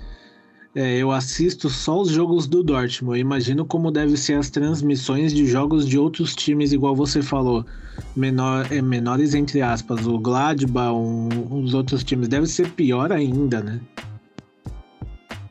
[0.74, 3.18] É, eu assisto só os jogos do Dortmund.
[3.18, 7.64] Eu imagino como deve ser as transmissões de jogos de outros times, igual você falou,
[8.16, 12.26] menor, é, menores entre aspas, o Gladbach, um, os outros times.
[12.26, 13.80] Deve ser pior ainda, né?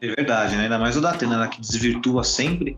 [0.02, 0.64] É verdade, né?
[0.64, 1.48] ainda mais o Datena, né?
[1.48, 2.78] que desvirtua sempre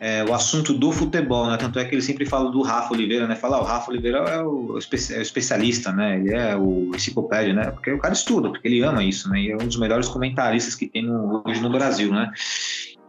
[0.00, 1.58] é, o assunto do futebol, né?
[1.58, 3.36] Tanto é que ele sempre fala do Rafa Oliveira, né?
[3.36, 6.18] Fala, ah, o Rafa Oliveira é o, é o especialista, né?
[6.18, 7.70] Ele é o enciclopédia, né?
[7.70, 9.42] Porque o cara estuda, porque ele ama isso, né?
[9.42, 12.30] E é um dos melhores comentaristas que tem no- hoje no Brasil, né?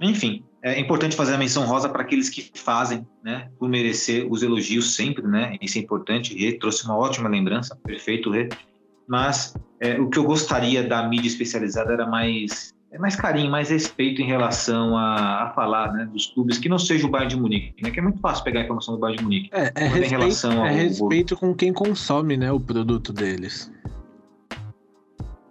[0.02, 3.48] Enfim, é importante fazer a menção rosa para aqueles que fazem, né?
[3.58, 5.56] Por merecer os elogios sempre, né?
[5.62, 6.38] Isso é importante.
[6.38, 8.50] Rê trouxe uma ótima lembrança, perfeito, Rê.
[9.08, 13.70] Mas é, o que eu gostaria da mídia especializada era mais é mais carinho, mais
[13.70, 17.40] respeito em relação a, a falar né, dos clubes que não seja o Bayern de
[17.42, 17.90] Munique, né?
[17.90, 19.50] Que é muito fácil pegar a informação do Bayern de Munique.
[19.54, 23.14] É, é Quando em respeito, relação é ao- respeito com quem consome, né, o produto
[23.14, 23.72] deles.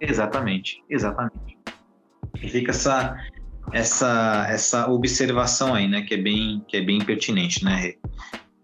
[0.01, 1.59] Exatamente, exatamente.
[2.43, 3.17] E fica essa,
[3.73, 6.03] essa, essa observação aí, né?
[6.03, 7.75] Que é bem, que é bem pertinente, né?
[7.77, 7.99] Rê?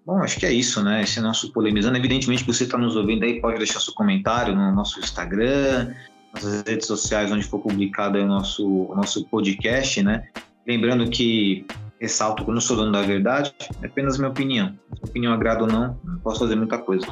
[0.05, 1.03] Bom, acho que é isso, né?
[1.03, 1.97] Esse nosso polemizando.
[1.97, 5.95] Evidentemente que você está nos ouvindo aí, pode deixar seu comentário no nosso Instagram,
[6.43, 10.29] nas redes sociais onde for publicado o nosso, o nosso podcast, né?
[10.67, 11.67] Lembrando que
[12.01, 14.79] ressalto que eu não sou dono da verdade, é apenas minha opinião.
[14.95, 17.07] Se a opinião agrada ou não, não posso fazer muita coisa.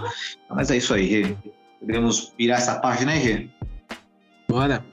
[0.50, 1.36] Mas é isso aí, Rê.
[1.80, 3.48] Podemos virar essa página, né, Rê?
[4.48, 4.84] Bora.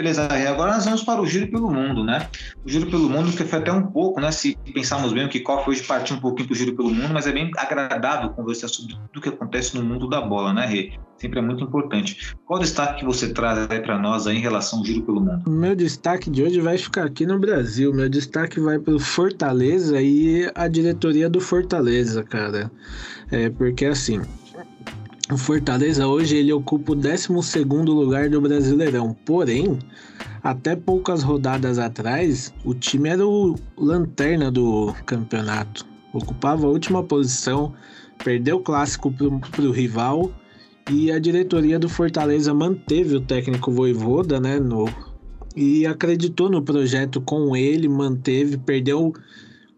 [0.00, 0.46] Beleza, Rê.
[0.46, 2.26] agora nós vamos para o Giro pelo Mundo, né?
[2.64, 4.32] O Giro pelo Mundo que foi até um pouco, né?
[4.32, 7.26] Se pensarmos bem, o kickoff hoje partiu um pouquinho para o Giro pelo Mundo, mas
[7.26, 10.92] é bem agradável conversar sobre tudo o que acontece no mundo da bola, né, Rê?
[11.18, 12.34] Sempre é muito importante.
[12.46, 15.20] Qual o destaque que você traz aí para nós aí em relação ao Giro pelo
[15.20, 15.50] Mundo?
[15.50, 17.92] Meu destaque de hoje vai ficar aqui no Brasil.
[17.92, 22.72] Meu destaque vai para o Fortaleza e a diretoria do Fortaleza, cara.
[23.30, 24.22] É porque assim,
[25.30, 27.28] o Fortaleza hoje ele ocupa o 12
[27.86, 29.14] lugar do Brasileirão.
[29.24, 29.78] Porém,
[30.42, 35.86] até poucas rodadas atrás, o time era o lanterna do campeonato.
[36.12, 37.72] Ocupava a última posição,
[38.24, 40.32] perdeu o clássico para o rival
[40.90, 44.88] e a diretoria do Fortaleza manteve o técnico Voivoda, né, no,
[45.54, 49.12] e acreditou no projeto com ele, manteve, perdeu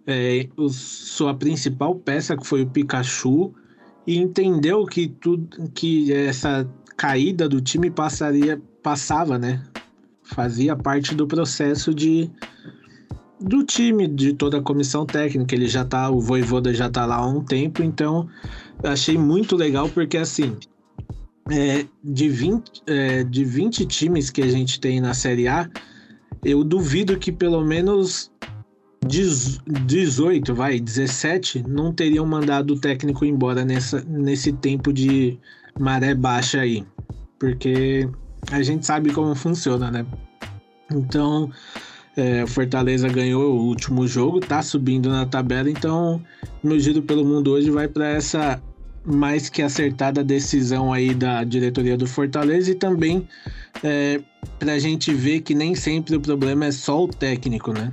[0.07, 3.53] é, o- sua principal peça, que foi o Pikachu,
[4.07, 9.63] e entendeu que tudo que essa caída do time passaria, passava, né?
[10.23, 12.31] Fazia parte do processo de
[13.41, 15.55] do time, de toda a comissão técnica.
[15.55, 18.29] Ele já tá, o Voivoda já tá lá há um tempo, então
[18.85, 20.57] achei muito legal porque assim,
[21.51, 25.69] é, de, 20, é, de 20 times que a gente tem na Série A,
[26.45, 28.31] eu duvido que pelo menos
[29.07, 35.39] 18, vai, 17 não teriam mandado o técnico embora nessa, nesse tempo de
[35.79, 36.85] maré baixa aí.
[37.39, 38.09] Porque
[38.51, 40.07] a gente sabe como funciona, né?
[40.91, 41.51] Então,
[42.17, 46.23] é, Fortaleza ganhou o último jogo, tá subindo na tabela, então
[46.63, 48.63] meu giro pelo mundo hoje vai para essa
[49.05, 53.27] mais que acertada decisão aí da diretoria do Fortaleza e também
[53.83, 54.21] é,
[54.59, 57.93] para a gente ver que nem sempre o problema é só o técnico, né?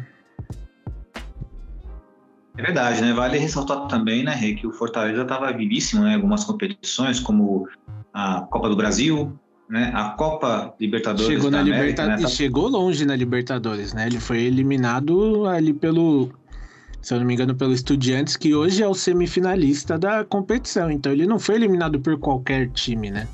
[2.59, 3.13] É verdade, né?
[3.13, 7.69] Vale ressaltar também, né, Rê, que o Fortaleza estava vivíssimo né, em algumas competições, como
[8.13, 9.31] a Copa do Brasil,
[9.69, 12.07] né, a Copa Libertadores Chegou, na América, liberta...
[12.07, 14.07] né, tá- chegou longe na Libertadores, né?
[14.07, 16.29] Ele foi eliminado ali pelo,
[17.01, 20.91] se eu não me engano, pelo Estudiantes, que hoje é o semifinalista da competição.
[20.91, 23.25] Então ele não foi eliminado por qualquer time, né?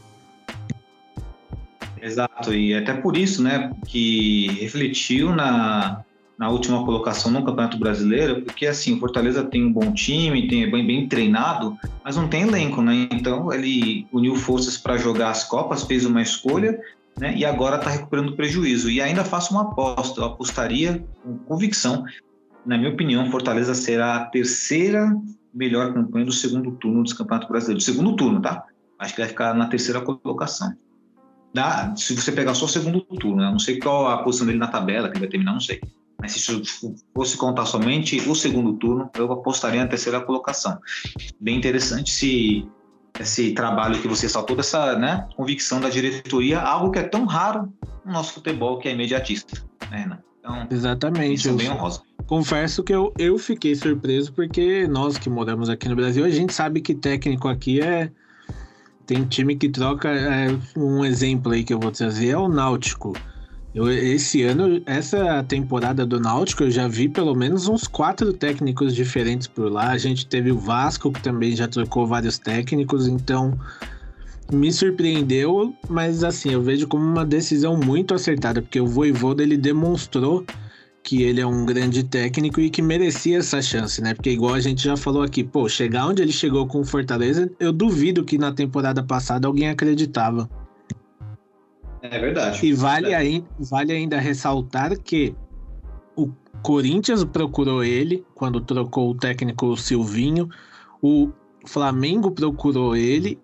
[2.00, 6.06] Exato, e até por isso, né, que refletiu na,
[6.38, 10.64] na última colocação no Campeonato Brasileiro, porque assim, o Fortaleza tem um bom time, tem
[10.64, 13.08] é bem, bem treinado, mas não tem elenco, né?
[13.12, 16.80] Então ele uniu forças para jogar as Copas, fez uma escolha,
[17.18, 17.34] né?
[17.38, 18.90] E agora está recuperando prejuízo.
[18.90, 22.04] E ainda faço uma aposta, eu apostaria com convicção,
[22.66, 25.16] na minha opinião, Fortaleza será a terceira
[25.54, 27.78] melhor campanha do segundo turno do Campeonato Brasileiro.
[27.78, 28.66] Do segundo turno, tá?
[28.98, 30.74] Acho que vai ficar na terceira colocação.
[31.96, 33.52] Se você pegar só o segundo turno, né?
[33.52, 35.80] Não sei qual a posição dele na tabela, que ele vai terminar, não sei.
[36.20, 36.63] Mas se
[37.13, 40.80] fosse contar somente o segundo turno, eu apostaria na terceira colocação.
[41.39, 42.68] Bem interessante se
[43.20, 47.72] esse trabalho que você saltou, dessa né, convicção da diretoria, algo que é tão raro
[48.05, 49.63] no nosso futebol, que é imediatista.
[49.89, 50.20] Né, Renan?
[50.39, 51.34] Então, Exatamente.
[51.34, 52.03] isso é bem honroso.
[52.28, 56.53] confesso que eu, eu fiquei surpreso, porque nós que moramos aqui no Brasil, a gente
[56.53, 58.11] sabe que técnico aqui é.
[59.07, 60.09] Tem time que troca.
[60.09, 63.13] é, um exemplo aí que eu vou trazer é o Náutico.
[63.76, 68.96] Eu, esse ano, essa temporada do Náutico, eu já vi pelo menos uns quatro técnicos
[68.96, 69.90] diferentes por lá.
[69.90, 73.60] A gente teve o Vasco, que também já trocou vários técnicos, então
[74.50, 79.58] me surpreendeu, mas assim, eu vejo como uma decisão muito acertada, porque o Voivoda ele
[79.58, 80.46] demonstrou
[81.04, 84.14] que ele é um grande técnico e que merecia essa chance, né?
[84.14, 87.52] Porque igual a gente já falou aqui, pô, chegar onde ele chegou com o Fortaleza,
[87.60, 90.50] eu duvido que na temporada passada alguém acreditava.
[92.12, 92.66] É verdade.
[92.66, 93.16] E vale, É.
[93.16, 95.36] ainda, vale ainda ressaltar que
[96.16, 96.30] o
[96.62, 100.49] Corinthians procurou ele quando trocou o técnico Silvinho,
[101.01, 101.30] o
[101.66, 103.39] Flamengo procurou ele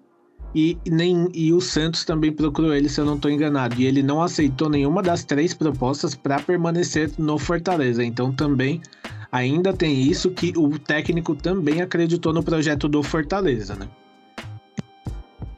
[0.53, 3.75] e, nem, e o Santos também procurou ele, se eu não estou enganado.
[3.79, 8.03] E ele não aceitou nenhuma das três propostas para permanecer no Fortaleza.
[8.03, 8.81] Então também
[9.31, 13.87] ainda tem isso que o técnico também acreditou no projeto do Fortaleza, né?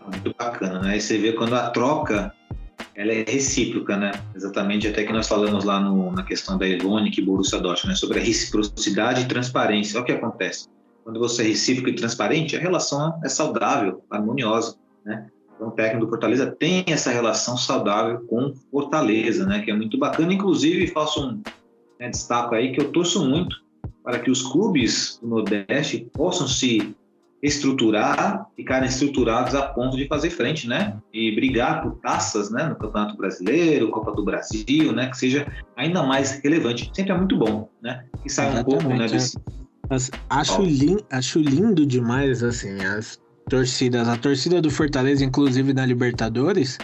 [0.05, 0.97] Muito bacana, né?
[0.97, 2.31] E você vê quando a troca
[2.95, 4.11] ela é recíproca, né?
[4.35, 7.95] Exatamente, até que nós falamos lá no, na questão da Evonik e Borussia Dortmund, né?
[7.95, 9.95] sobre a reciprocidade e transparência.
[9.97, 10.67] Olha o que acontece.
[11.03, 15.27] Quando você é recíproco e transparente, a relação é saudável, harmoniosa, né?
[15.55, 19.61] Então, o técnico do Fortaleza tem essa relação saudável com Fortaleza, né?
[19.61, 20.33] Que é muito bacana.
[20.33, 21.41] Inclusive, faço um
[21.99, 22.11] né,
[22.51, 23.55] aí que eu torço muito
[24.03, 26.93] para que os clubes do Nordeste possam se
[27.43, 30.95] estruturar, ficarem estruturados a ponto de fazer frente, né?
[31.13, 32.63] E brigar por taças, né?
[32.69, 35.09] No Campeonato Brasileiro, Copa do Brasil, né?
[35.09, 36.89] Que seja ainda mais relevante.
[36.95, 38.05] Sempre é muito bom, né?
[38.23, 39.07] Que saia um pouco, né?
[39.07, 39.37] Desse...
[39.89, 43.19] Mas acho, lin, acho lindo demais, assim, as
[43.49, 44.07] torcidas.
[44.07, 46.77] A torcida do Fortaleza, inclusive na Libertadores,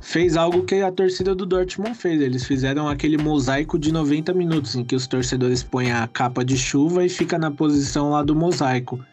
[0.00, 2.20] fez algo que a torcida do Dortmund fez.
[2.20, 6.56] Eles fizeram aquele mosaico de 90 minutos, em que os torcedores põem a capa de
[6.56, 9.04] chuva e fica na posição lá do mosaico.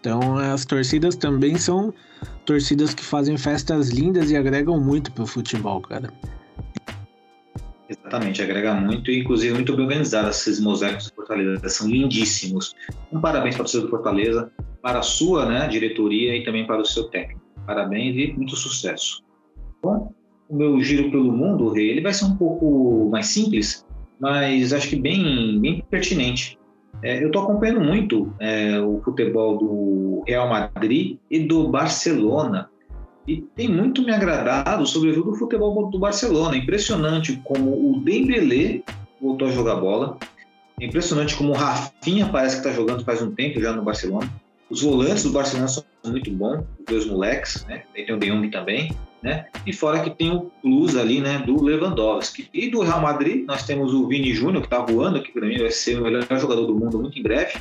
[0.00, 1.92] Então, as torcidas também são
[2.44, 6.12] torcidas que fazem festas lindas e agregam muito pro futebol, cara.
[7.88, 11.68] Exatamente, agrega muito e, inclusive, muito bem organizados esses mosaicos do Fortaleza.
[11.68, 12.74] São lindíssimos.
[13.10, 16.80] Um parabéns para o torcida do Fortaleza, para a sua né, diretoria e também para
[16.80, 17.40] o seu técnico.
[17.66, 19.22] Parabéns e muito sucesso.
[19.82, 20.12] Bom,
[20.48, 23.86] o meu giro pelo mundo, Rei, ele vai ser um pouco mais simples,
[24.20, 26.58] mas acho que bem, bem pertinente.
[27.02, 32.68] É, eu estou acompanhando muito é, o futebol do Real Madrid e do Barcelona.
[33.26, 36.56] E tem muito me agradado, sobretudo o futebol do Barcelona.
[36.56, 38.82] Impressionante como o Dembélé
[39.20, 40.16] voltou a jogar bola.
[40.80, 44.28] É impressionante como o Rafinha parece que está jogando faz um tempo já no Barcelona.
[44.70, 47.84] Os volantes do Barcelona são muito bons, os dois moleques, né?
[47.96, 49.46] Aí tem o De Jong também, né?
[49.66, 52.48] E fora que tem o plus ali, né, do Lewandowski.
[52.52, 55.58] E do Real Madrid, nós temos o Vini Júnior, que está voando, que para mim
[55.58, 57.58] vai ser o melhor jogador do mundo muito em breve.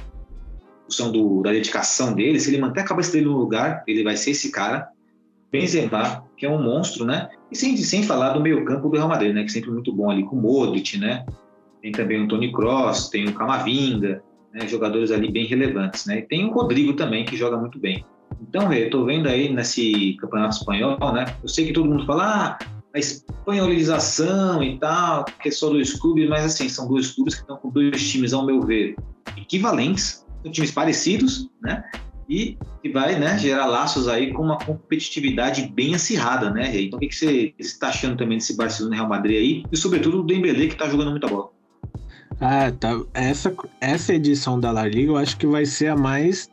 [0.86, 4.16] Função do, da dedicação dele, se ele manter a cabeça dele no lugar, ele vai
[4.16, 4.90] ser esse cara.
[5.50, 7.30] Benzema, que é um monstro, né?
[7.50, 9.44] E sem, sem falar do meio campo do Real Madrid, né?
[9.44, 11.26] Que sempre é muito bom ali com o Modric, né?
[11.82, 14.22] Tem também o Tony Kroos, tem o Camavinga,
[14.58, 14.68] né?
[14.68, 16.20] jogadores ali bem relevantes, né?
[16.20, 18.04] E tem o Rodrigo também, que joga muito bem.
[18.42, 21.26] Então, eu tô vendo aí nesse campeonato espanhol, né?
[21.42, 25.94] Eu sei que todo mundo fala, ah, a espanholização e tal, que é só dois
[25.94, 28.96] clubes, mas assim, são dois clubes que estão com dois times, ao meu ver,
[29.38, 31.84] equivalentes, são times parecidos, né?
[32.30, 36.82] E que vai né, gerar laços aí com uma competitividade bem acirrada, né?
[36.82, 39.64] Então, o que, que você está achando também desse Barcelona e Real Madrid aí?
[39.72, 41.57] E, sobretudo, o Dembélé, que está jogando muita bola.
[42.40, 43.00] Ah, tá.
[43.14, 46.50] Essa, essa edição da La Liga eu acho que vai ser a mais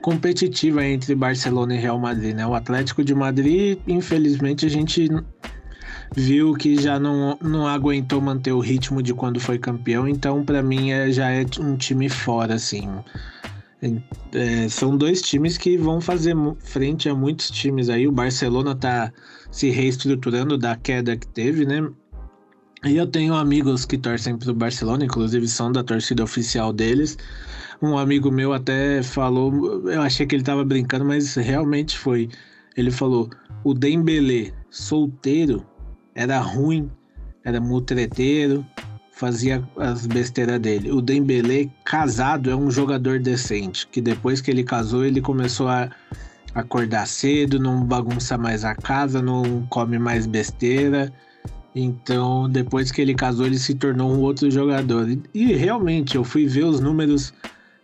[0.00, 2.46] competitiva entre Barcelona e Real Madrid, né?
[2.46, 5.08] O Atlético de Madrid, infelizmente, a gente
[6.14, 10.62] viu que já não, não aguentou manter o ritmo de quando foi campeão, então para
[10.62, 12.88] mim é, já é um time fora, assim.
[14.32, 18.06] É, são dois times que vão fazer frente a muitos times aí.
[18.06, 19.12] O Barcelona tá
[19.50, 21.86] se reestruturando da queda que teve, né?
[22.84, 27.16] E eu tenho amigos que torcem pro Barcelona, inclusive são da torcida oficial deles.
[27.80, 32.28] Um amigo meu até falou, eu achei que ele tava brincando, mas realmente foi.
[32.76, 33.30] Ele falou:
[33.64, 35.64] "O Dembélé solteiro
[36.14, 36.90] era ruim,
[37.42, 38.66] era mutreteiro,
[39.12, 40.92] fazia as besteiras dele.
[40.92, 45.88] O Dembélé casado é um jogador decente, que depois que ele casou, ele começou a
[46.54, 51.10] acordar cedo, não bagunça mais a casa, não come mais besteira.
[51.74, 55.08] Então, depois que ele casou, ele se tornou um outro jogador.
[55.34, 57.34] E, realmente, eu fui ver os números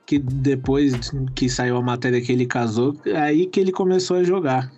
[0.07, 0.95] que depois
[1.35, 4.71] que saiu a matéria que ele casou, é aí que ele começou a jogar.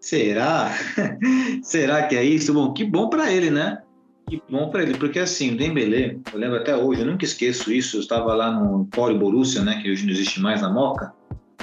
[0.00, 0.72] Será?
[1.62, 2.52] Será que é isso?
[2.52, 3.82] Bom, que bom para ele, né?
[4.28, 7.72] Que bom para ele, porque assim, o Dembélé, eu lembro até hoje, eu nunca esqueço
[7.72, 11.12] isso, eu estava lá no Poli Borussia, né, que hoje não existe mais na Moca,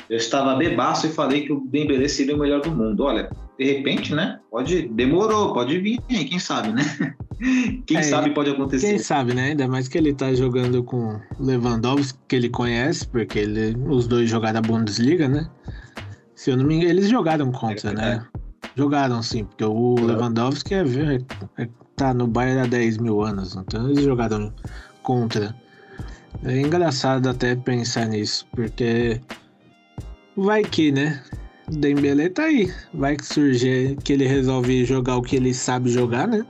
[0.10, 3.04] eu estava bebaço e falei que o Dembélé seria o melhor do mundo.
[3.04, 6.84] Olha, de repente, né, pode, demorou, pode vir, quem sabe, né?
[7.86, 8.88] Quem é, sabe pode acontecer.
[8.88, 9.50] Quem sabe, né?
[9.50, 14.28] Ainda mais que ele tá jogando com Lewandowski, que ele conhece, porque ele, os dois
[14.28, 15.48] jogaram a Bundesliga, né?
[16.34, 18.28] Se eu não me engano, eles jogaram contra, é, né?
[18.76, 20.84] Jogaram sim, porque o Lewandowski é,
[21.58, 24.52] é, tá no Bayern há 10 mil anos, então eles jogaram
[25.04, 25.56] contra.
[26.44, 29.22] É engraçado até pensar nisso, porque
[30.36, 31.22] vai que, né?
[31.70, 32.74] Dembele tá aí.
[32.94, 36.46] Vai que surge que ele resolve jogar o que ele sabe jogar, né?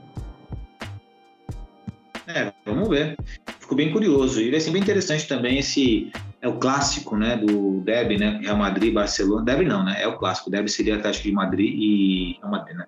[2.26, 3.16] É, vamos ver.
[3.58, 4.40] Fico bem curioso.
[4.40, 8.56] E vai ser bem interessante também esse é o clássico, né, do Derby, né, Real
[8.56, 9.44] Madrid, Barcelona.
[9.44, 10.00] Derby não, né?
[10.00, 10.50] É o clássico.
[10.50, 12.84] Derby seria Atlético de Madrid e Real Madrid, né?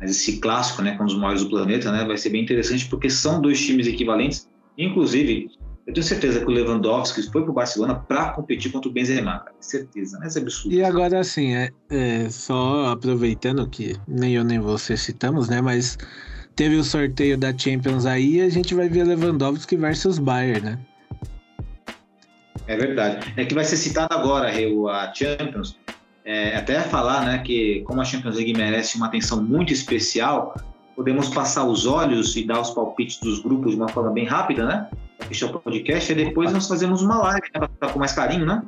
[0.00, 3.10] Mas esse clássico, né, com os maiores do planeta, né, vai ser bem interessante porque
[3.10, 4.48] são dois times equivalentes.
[4.76, 5.50] Inclusive,
[5.88, 9.38] eu tenho certeza que o Lewandowski foi para o Barcelona para competir contra o Benzema,
[9.38, 9.56] cara.
[9.58, 10.26] Certeza, né?
[10.26, 10.74] Isso é absurdo.
[10.74, 15.62] E agora, assim, é, é, só aproveitando que nem eu nem você citamos, né?
[15.62, 15.96] Mas
[16.54, 20.78] teve o sorteio da Champions aí e a gente vai ver Lewandowski versus Bayern, né?
[22.66, 23.32] É verdade.
[23.38, 25.78] É que vai ser citado agora, a Champions.
[26.22, 30.54] É, até falar né, que, como a Champions League merece uma atenção muito especial,
[30.94, 34.66] podemos passar os olhos e dar os palpites dos grupos de uma forma bem rápida,
[34.66, 34.86] né?
[35.26, 38.46] Fechar o podcast e depois nós fazemos uma live né, para ficar com mais carinho,
[38.46, 38.62] né?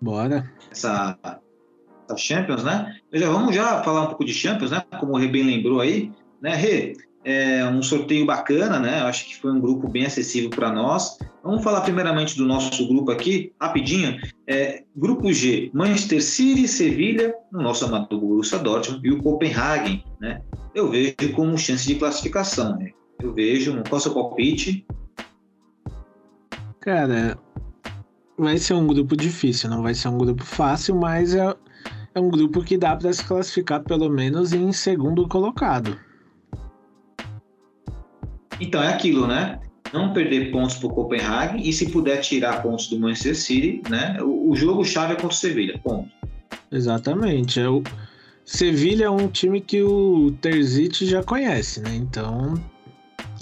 [0.00, 0.50] Bora.
[0.70, 1.18] Essa,
[2.06, 2.96] essa Champions, né?
[3.12, 4.82] Já vamos já falar um pouco de Champions, né?
[4.98, 6.10] Como o Rê bem lembrou aí,
[6.40, 6.96] né, Rê?
[7.24, 9.00] É um sorteio bacana, né?
[9.00, 11.18] Eu acho que foi um grupo bem acessível para nós.
[11.44, 14.18] Vamos falar primeiramente do nosso grupo aqui, rapidinho.
[14.46, 20.40] É, grupo G, Manchester City, Sevilha, o nosso amado Borussia Dortmund e o Copenhagen, né?
[20.74, 22.90] Eu vejo como chance de classificação, né?
[23.20, 24.84] Eu vejo, qual é o seu palpite?
[26.82, 27.38] Cara,
[28.36, 31.54] vai ser um grupo difícil, não vai ser um grupo fácil, mas é,
[32.12, 35.96] é um grupo que dá para se classificar pelo menos em segundo colocado.
[38.60, 39.60] Então é aquilo, né?
[39.92, 44.20] Não perder pontos para o Copenhague e se puder tirar pontos do Manchester City, né?
[44.20, 46.10] O, o jogo chave é contra o Sevilha, ponto.
[46.72, 47.60] Exatamente.
[47.60, 47.80] É o
[48.44, 51.94] Sevilha é um time que o Terzic já conhece, né?
[51.94, 52.54] Então,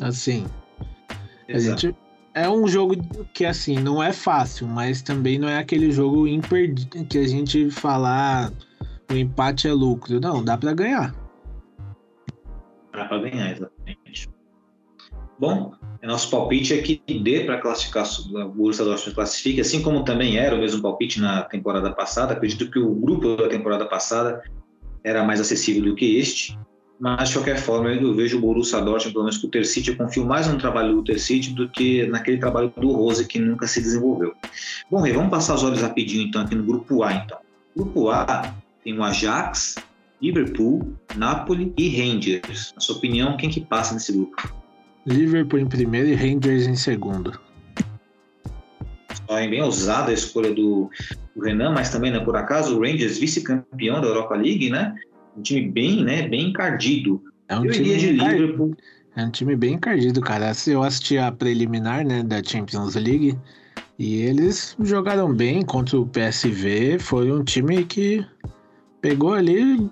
[0.03, 0.45] assim,
[1.49, 1.95] a gente
[2.35, 2.97] é um jogo
[3.35, 7.71] que assim não é fácil, mas também não é aquele jogo imperdível que a gente
[7.71, 10.21] falar ah, o empate é lucro.
[10.21, 11.15] Não, dá para ganhar.
[12.93, 14.29] Dá para ganhar, exatamente.
[15.39, 15.73] Bom,
[16.03, 20.55] nosso palpite é que dê para classificar o Borussia Dortmund classifique, assim como também era
[20.55, 22.35] o mesmo palpite na temporada passada.
[22.35, 24.43] Acredito que o grupo da temporada passada
[25.03, 26.59] era mais acessível do que este,
[27.01, 29.97] mas de qualquer forma eu vejo o Borussia Dortmund, pelo menos com o Tercity, eu
[29.97, 33.81] confio mais no trabalho do Tercity do que naquele trabalho do Rose que nunca se
[33.81, 34.35] desenvolveu.
[34.91, 37.39] Bom, Rei, vamos passar os olhos rapidinho então aqui no grupo A então.
[37.75, 39.77] Grupo A tem o Ajax,
[40.21, 42.73] Liverpool, Napoli e Rangers.
[42.75, 44.53] Na sua opinião, quem que passa nesse grupo?
[45.07, 47.41] Liverpool em primeiro e Rangers em segundo.
[49.29, 50.91] É bem ousada a escolha do,
[51.35, 54.95] do, Renan, mas também, né, por acaso, o Rangers vice-campeão da Europa League, né?
[55.41, 57.23] Um time bem, né, bem encardido.
[57.49, 58.77] É um Eu time de Liverpool.
[59.17, 60.53] É um time bem encardido, cara.
[60.67, 63.37] Eu assisti a preliminar, né, da Champions League
[63.99, 66.99] e eles jogaram bem contra o PSV.
[66.99, 68.25] Foi um time que
[69.01, 69.91] pegou ali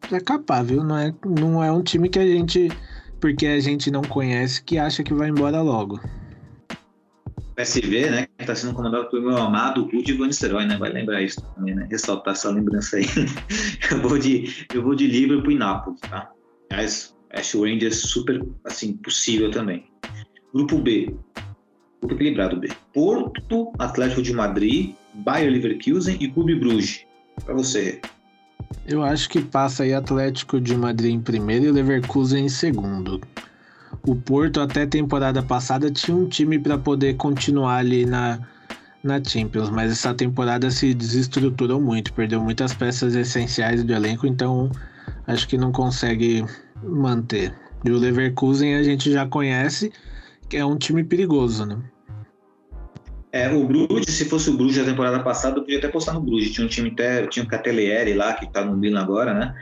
[0.00, 0.84] pra capar, viu?
[0.84, 2.68] Não é, não é um time que a gente
[3.18, 6.00] porque a gente não conhece que acha que vai embora logo.
[7.60, 11.22] PSV, né, que está sendo comandado pelo meu amado Rudy Van Nistelrooy, né, vai lembrar
[11.22, 13.04] isso também, né, ressaltar essa lembrança aí.
[13.90, 16.30] eu vou de, eu vou de Liverpool e Nápoles, tá?
[16.70, 19.84] Mas acho o Rangers super, assim, possível também.
[20.54, 21.14] Grupo B,
[22.00, 22.68] grupo equilibrado B.
[22.92, 27.04] Porto, Atlético de Madrid, Bayer Leverkusen e Clube Bruges.
[27.44, 28.00] Para você.
[28.86, 33.20] Eu acho que passa aí Atlético de Madrid em primeiro e Leverkusen em segundo.
[34.06, 38.38] O Porto até temporada passada tinha um time para poder continuar ali na,
[39.02, 44.70] na Champions, mas essa temporada se desestruturou muito, perdeu muitas peças essenciais do elenco, então
[45.26, 46.44] acho que não consegue
[46.82, 47.54] manter.
[47.84, 49.92] E o Leverkusen a gente já conhece,
[50.48, 51.78] que é um time perigoso, né?
[53.32, 56.20] É, o Bruges, se fosse o Bruges da temporada passada, eu podia até postar no
[56.20, 56.50] Bruges.
[56.50, 59.54] Tinha um time até, tinha o Catelieri lá, que tá no Milan agora, né?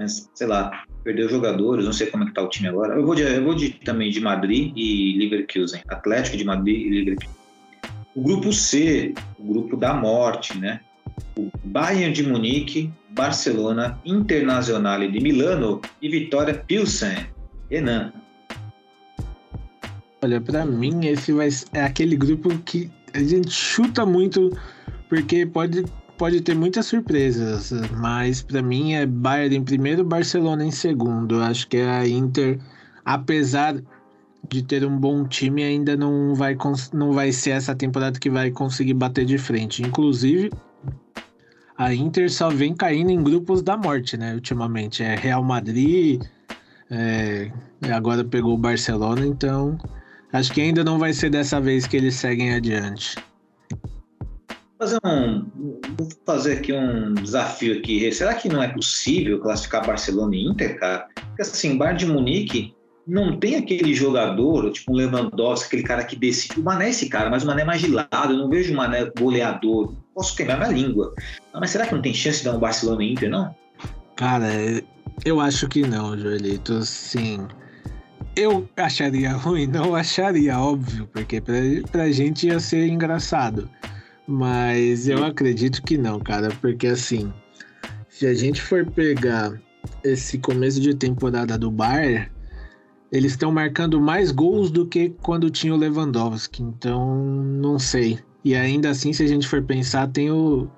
[0.00, 2.94] Mas, sei lá, perdeu jogadores, não sei como é que tá o time agora.
[2.94, 5.82] Eu vou, de, eu vou de, também de Madrid e Leverkusen.
[5.88, 7.36] Atlético de Madrid e Leverkusen.
[8.16, 10.80] O grupo C, o grupo da morte, né?
[11.36, 17.26] O Bayern de Munique, Barcelona, Internazionale de Milano e Vitória Pilsen.
[17.70, 18.10] Renan.
[20.22, 24.50] Olha, para mim esse vai é aquele grupo que a gente chuta muito
[25.10, 25.84] porque pode,
[26.20, 31.36] pode ter muitas surpresas, mas para mim é Bayern em primeiro, Barcelona em segundo.
[31.36, 32.58] Eu acho que a Inter,
[33.02, 33.80] apesar
[34.46, 36.54] de ter um bom time, ainda não vai,
[36.92, 39.82] não vai ser essa temporada que vai conseguir bater de frente.
[39.82, 40.50] Inclusive,
[41.78, 44.34] a Inter só vem caindo em grupos da morte, né?
[44.34, 45.02] Ultimamente.
[45.02, 46.22] É Real Madrid,
[46.90, 47.50] é,
[47.90, 49.78] agora pegou o Barcelona, então
[50.32, 53.16] Acho que ainda não vai ser dessa vez que eles seguem adiante.
[54.80, 55.46] Fazer um,
[55.98, 58.10] vou fazer aqui um desafio aqui.
[58.10, 61.06] Será que não é possível classificar Barcelona e Inter, cara?
[61.14, 62.74] Porque assim, Bayern de Munique
[63.06, 66.58] não tem aquele jogador, tipo um Lewandowski, aquele cara que decide.
[66.58, 68.32] O Mané é esse cara, mas o Mané é mais gelado.
[68.32, 69.94] Eu não vejo o Mané goleador.
[70.14, 71.14] Posso queimar minha língua.
[71.52, 73.54] mas será que não tem chance de dar um Barcelona e Inter, não?
[74.16, 74.48] Cara,
[75.26, 76.82] eu acho que não, Joelito.
[76.86, 77.46] Sim.
[78.34, 79.66] Eu acharia ruim?
[79.66, 81.56] Não acharia, óbvio, porque pra,
[81.92, 83.68] pra gente ia ser engraçado.
[84.30, 87.32] Mas eu acredito que não, cara, porque assim,
[88.08, 89.60] se a gente for pegar
[90.04, 92.30] esse começo de temporada do Bayern,
[93.10, 98.20] eles estão marcando mais gols do que quando tinha o Lewandowski, então não sei.
[98.44, 100.70] E ainda assim, se a gente for pensar, tem o,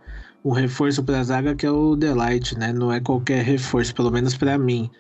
[0.42, 2.72] o reforço para a zaga que é o Delight, né?
[2.72, 4.90] Não é qualquer reforço, pelo menos para mim.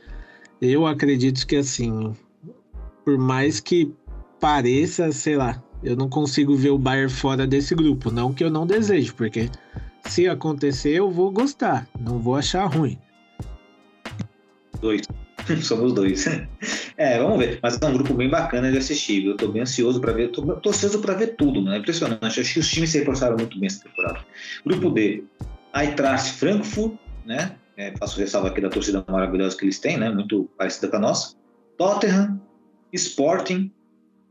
[0.60, 2.14] Eu acredito que assim,
[3.02, 3.90] por mais que
[4.38, 8.10] pareça, sei lá, eu não consigo ver o Bayern fora desse grupo.
[8.10, 9.50] Não que eu não desejo, porque
[10.06, 12.98] se acontecer eu vou gostar, não vou achar ruim.
[14.80, 15.02] Dois.
[15.62, 16.26] Somos dois.
[16.98, 17.58] É, vamos ver.
[17.62, 19.24] Mas é um grupo bem bacana de assistir.
[19.24, 20.28] Eu tô bem ansioso para ver.
[20.30, 21.78] Tô, tô ansioso para ver tudo, né?
[21.78, 22.38] Impressionante.
[22.38, 24.20] Acho que os times se reforçaram muito bem essa temporada.
[24.64, 25.24] Grupo D.
[25.74, 27.56] Eintracht Frankfurt, né?
[27.76, 30.10] É, faço ressalva aqui da torcida maravilhosa que eles têm, né?
[30.10, 31.34] Muito parecida com a nossa.
[31.78, 32.40] Tottenham,
[32.92, 33.72] Sporting,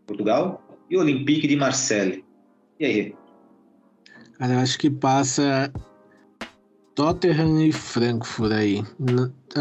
[0.06, 0.61] Portugal,
[0.92, 2.24] e Olympique de Marseille.
[2.80, 3.16] E aí?
[4.38, 5.72] Cara, eu acho que passa
[6.94, 8.84] Tottenham e Frankfurt aí.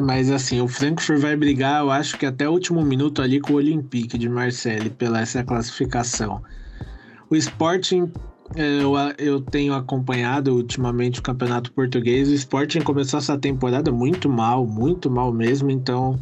[0.03, 3.53] Mas assim, o Frankfurt vai brigar, eu acho que até o último minuto ali com
[3.53, 6.43] o Olympique de Marseille pela essa classificação.
[7.31, 8.11] O Sporting,
[8.57, 12.29] é, eu, eu tenho acompanhado ultimamente o campeonato português.
[12.29, 15.71] O Sporting começou essa temporada muito mal, muito mal mesmo.
[15.71, 16.19] Então,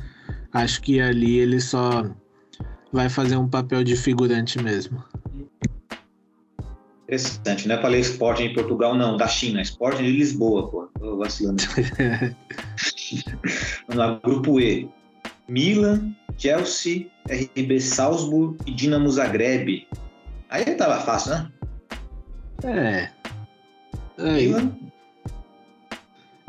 [0.52, 2.04] acho que ali ele só
[2.92, 5.02] vai fazer um papel de figurante mesmo.
[7.04, 10.90] Interessante, não é para ler esporte em Portugal, não, da China, esporte de Lisboa, pô.
[10.98, 11.62] Tô vacilando.
[13.88, 14.86] Vamos lá, grupo E.
[15.48, 19.86] Milan, Chelsea, RB Salzburg e Dinamo Zagreb.
[20.50, 21.50] Aí tava fácil, né?
[22.64, 23.10] É.
[24.18, 24.48] Aí.
[24.48, 24.76] Milan.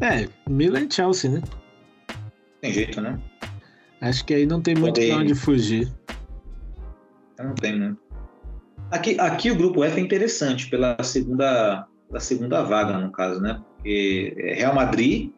[0.02, 1.42] É, Milan e Chelsea, né?
[2.62, 3.18] Tem jeito, né?
[4.02, 5.90] Acho que aí não tem muito pra onde fugir.
[7.40, 7.98] Não tem muito.
[8.92, 13.62] Aqui, aqui o grupo F é interessante pela segunda, pela segunda vaga, no caso, né?
[13.76, 15.32] Porque é Real Madrid,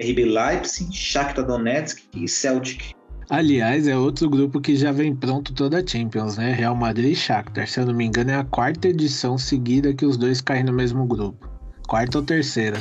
[0.00, 2.94] RB Leipzig, Shakhtar Donetsk e Celtic.
[3.30, 6.52] Aliás, é outro grupo que já vem pronto toda a Champions, né?
[6.52, 7.68] Real Madrid e Shakhtar.
[7.68, 10.72] Se eu não me engano, é a quarta edição seguida que os dois caem no
[10.72, 11.46] mesmo grupo.
[11.86, 12.78] Quarta ou terceira.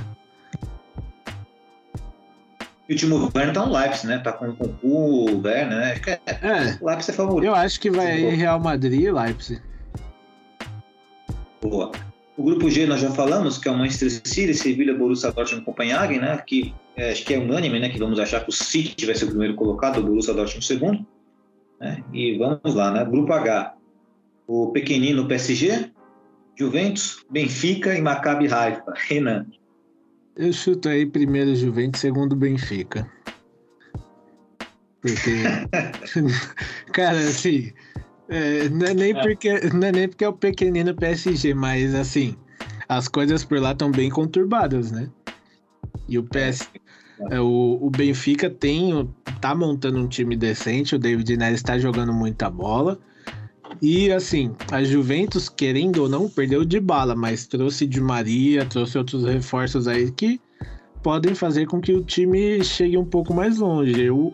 [2.90, 4.20] E o Timo Werner tá no Leipzig, né?
[4.20, 6.02] Tá com, com o Werner, né?
[6.06, 6.78] É, é.
[6.80, 7.50] O Leipzig é favorito.
[7.50, 9.62] Eu acho que vai aí Real Madrid e Leipzig.
[11.62, 11.92] Boa.
[12.38, 15.66] O grupo G nós já falamos, que é o Manchester City, Sevilla, Borussia Dortmund e
[15.66, 16.38] Copenhagen, né?
[16.46, 17.90] Que é, acho que é unânime, né?
[17.90, 20.68] Que vamos achar que o City vai ser o primeiro colocado, o Borussia Dortmund o
[20.68, 21.06] segundo.
[21.80, 22.04] Né?
[22.14, 23.04] E vamos lá, né?
[23.04, 23.76] Grupo H.
[24.48, 25.92] O pequenino PSG,
[26.56, 28.94] Juventus, Benfica e Maccabi Haifa.
[28.96, 29.46] Renan.
[30.38, 33.10] Eu chuto aí primeiro Juventus, segundo Benfica.
[35.02, 35.44] Porque.
[36.94, 37.72] cara, assim.
[38.30, 42.36] É, não, é nem porque, não é nem porque é o pequenino PSG, mas assim,
[42.90, 45.10] as coisas por lá estão bem conturbadas, né?
[46.08, 46.70] E o PS.
[47.32, 49.10] É, o, o Benfica tem.
[49.42, 53.00] tá montando um time decente, o David Neres está jogando muita bola.
[53.82, 58.97] E assim, a Juventus, querendo ou não, perdeu de bala, mas trouxe de Maria, trouxe
[58.97, 60.41] outros reforços aí que
[61.03, 64.01] podem fazer com que o time chegue um pouco mais longe.
[64.01, 64.34] Eu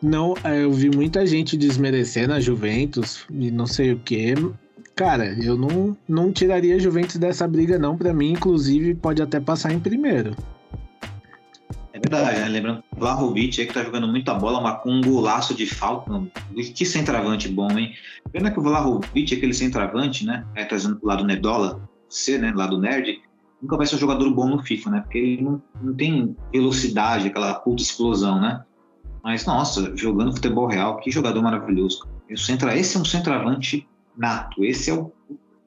[0.00, 4.34] não, eu vi muita gente desmerecendo a Juventus e não sei o que.
[4.94, 7.98] Cara, eu não, não tiraria a Juventus dessa briga, não.
[7.98, 10.34] Para mim, inclusive, pode até passar em primeiro.
[12.16, 12.48] É verdade, né?
[12.48, 16.10] Lembrando Vlahovic aí que tá jogando muita bola, mas com um golaço de falta.
[16.74, 17.94] Que centroavante bom, hein?
[18.32, 20.46] Pena que o Vlahovic, aquele centroavante, né?
[20.54, 22.52] É, trazendo pro lado Nedola, C, né?
[22.54, 23.20] Lado nerd,
[23.60, 25.00] nunca vai ser um jogador bom no FIFA, né?
[25.00, 28.64] Porque ele não, não tem velocidade, aquela puta explosão, né?
[29.22, 32.06] Mas, nossa, jogando futebol real, que jogador maravilhoso.
[32.28, 32.52] Esse
[32.96, 33.86] é um centroavante
[34.16, 34.64] nato.
[34.64, 35.12] Esse é o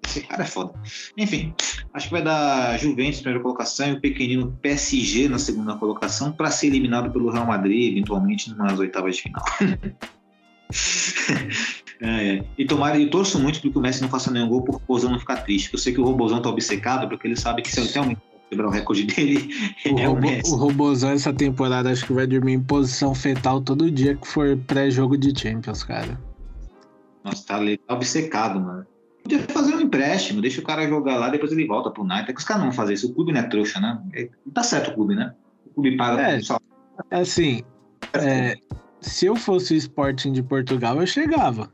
[0.06, 0.74] esse cara é foda.
[1.18, 1.54] Enfim,
[1.94, 6.32] acho que vai dar Juventus na primeira colocação e o pequenino PSG na segunda colocação
[6.32, 9.44] para ser eliminado pelo Real Madrid, eventualmente nas oitavas de final.
[12.02, 12.46] é, é.
[12.58, 14.78] E tomara, eu torço muito para que o Messi não faça nenhum gol por o
[14.80, 15.72] Robozão não ficar triste.
[15.74, 18.16] Eu sei que o Robozão tá obcecado, porque ele sabe que se ele tem um
[18.50, 19.48] quebrar o recorde dele,
[19.86, 23.62] o, é Robo, o, o Robozão essa temporada acho que vai dormir em posição fetal
[23.62, 26.20] todo dia que for pré-jogo de Champions, cara.
[27.24, 28.88] Nossa, tá, tá obcecado, mano.
[29.30, 32.32] Podia fazer um empréstimo, deixa o cara jogar lá, depois ele volta pro United.
[32.32, 33.12] É que os caras não vão fazer isso.
[33.12, 34.02] O clube não é trouxa, né?
[34.14, 35.36] É, tá certo o clube, né?
[35.68, 36.60] O clube paga é, só.
[37.12, 37.62] Assim,
[38.14, 38.56] é,
[39.00, 41.70] se eu fosse o Sporting de Portugal, eu chegava.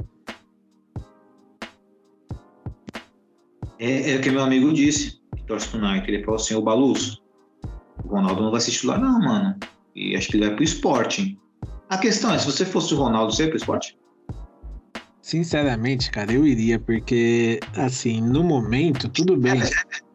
[3.79, 6.11] É, é o que meu amigo disse, que torce pro United.
[6.11, 7.21] Ele falou assim: Ô Baluz,
[8.03, 9.55] o Ronaldo não vai se titular, não, mano.
[9.95, 11.39] E acho que ele vai pro Sporting.
[11.89, 13.95] A questão é: se você fosse o Ronaldo, você ia pro Sporting?
[15.25, 19.59] Sinceramente, cara, eu iria, porque, assim, no momento, tudo bem.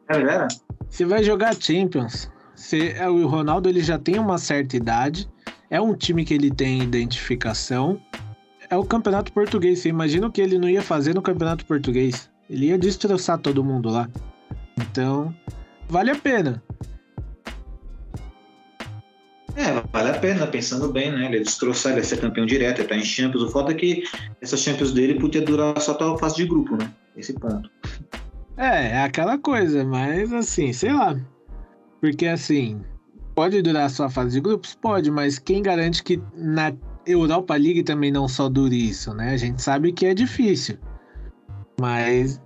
[0.08, 0.48] É, é,
[0.88, 2.30] Você vai jogar Champions.
[2.54, 5.28] Você, é, o Ronaldo ele já tem uma certa idade.
[5.68, 8.00] É um time que ele tem identificação.
[8.70, 9.80] É o campeonato português.
[9.80, 12.30] Você imagina o que ele não ia fazer no campeonato português?
[12.48, 14.08] Ele ia destroçar todo mundo lá.
[14.80, 15.34] Então,
[15.88, 16.62] vale a pena.
[19.56, 21.26] É, vale a pena, pensando bem, né?
[21.26, 23.42] Ele é destroçar, ele vai ser campeão direto, ele tá em Champions.
[23.42, 24.04] O foda é que
[24.40, 26.92] essa Champions dele podia durar só até a fase de grupo, né?
[27.16, 27.68] Esse ponto.
[28.56, 31.18] É, é aquela coisa, mas assim, sei lá.
[32.00, 32.80] Porque assim,
[33.34, 34.74] pode durar só a fase de grupos?
[34.74, 36.72] Pode, mas quem garante que na
[37.06, 39.32] Europa League também não só dure isso, né?
[39.32, 40.78] A gente sabe que é difícil.
[41.80, 42.40] Mas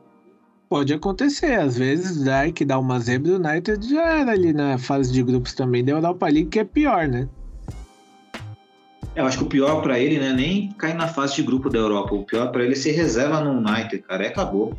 [0.75, 5.13] Pode acontecer, às vezes Dark dá uma zebra o United já era ali na fase
[5.13, 7.29] de grupos também da Europa League, que é pior, né?
[9.15, 11.45] É, eu acho que o pior para ele não é nem cair na fase de
[11.45, 12.17] grupo da Europa.
[12.17, 14.25] O pior para ele é ser reserva no United, cara.
[14.25, 14.77] É acabou.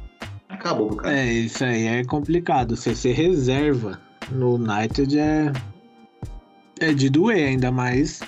[0.49, 1.17] Acabou pro cara.
[1.17, 2.75] É, isso aí é complicado.
[2.75, 3.97] Você ser reserva
[4.29, 5.53] no United é.
[6.81, 8.19] É de doer, ainda mais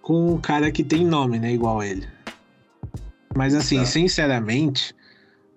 [0.00, 1.52] com um cara que tem nome, né?
[1.52, 2.08] Igual ele.
[3.36, 3.84] Mas assim, tá.
[3.84, 4.94] sinceramente,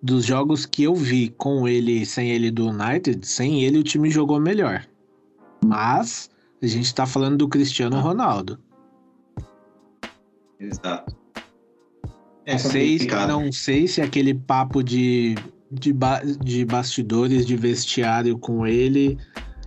[0.03, 4.09] dos jogos que eu vi com ele sem ele do United, sem ele o time
[4.09, 4.85] jogou melhor.
[5.63, 6.29] Mas
[6.61, 8.59] a gente tá falando do Cristiano Ronaldo.
[10.59, 11.15] Exato.
[12.45, 12.97] É não, sei,
[13.27, 15.35] não sei se aquele papo de,
[15.71, 19.17] de, ba de bastidores, de vestiário com ele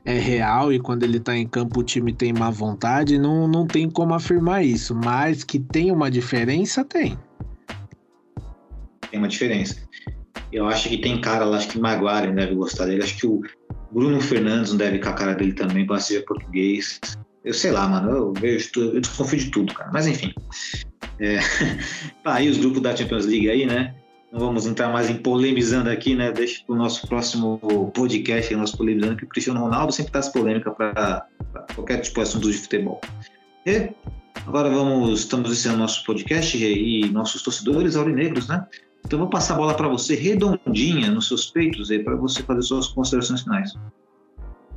[0.05, 3.19] é real e quando ele tá em campo o time tem má vontade.
[3.19, 7.19] Não, não tem como afirmar isso, mas que tem uma diferença, tem.
[9.11, 9.87] Tem uma diferença.
[10.53, 13.03] Eu acho que tem cara lá, acho que Maguire deve gostar dele.
[13.03, 13.43] Acho que o
[13.91, 17.01] Bruno Fernandes não deve com a cara dele também, para ser português.
[17.45, 19.91] Eu sei lá, mano, eu vejo eu desconfio de tudo, cara.
[19.93, 20.33] Mas enfim.
[21.19, 21.39] É,
[22.23, 23.95] tá aí os grupos da Champions League aí, né?
[24.33, 26.33] Não vamos entrar mais em polemizando aqui, né?
[26.33, 27.59] Deixa para o nosso próximo
[27.95, 31.27] podcast, nós polemizando, que o Cristiano Ronaldo sempre traz polêmica para
[31.75, 33.01] qualquer tipo de assunto de futebol.
[33.65, 33.91] E
[34.45, 38.67] agora vamos, estamos encerrando nosso podcast e nossos torcedores aurinegros, né?
[39.07, 42.89] Então, vou passar a bola para você redondinha nos seus peitos para você fazer suas
[42.89, 43.73] considerações finais.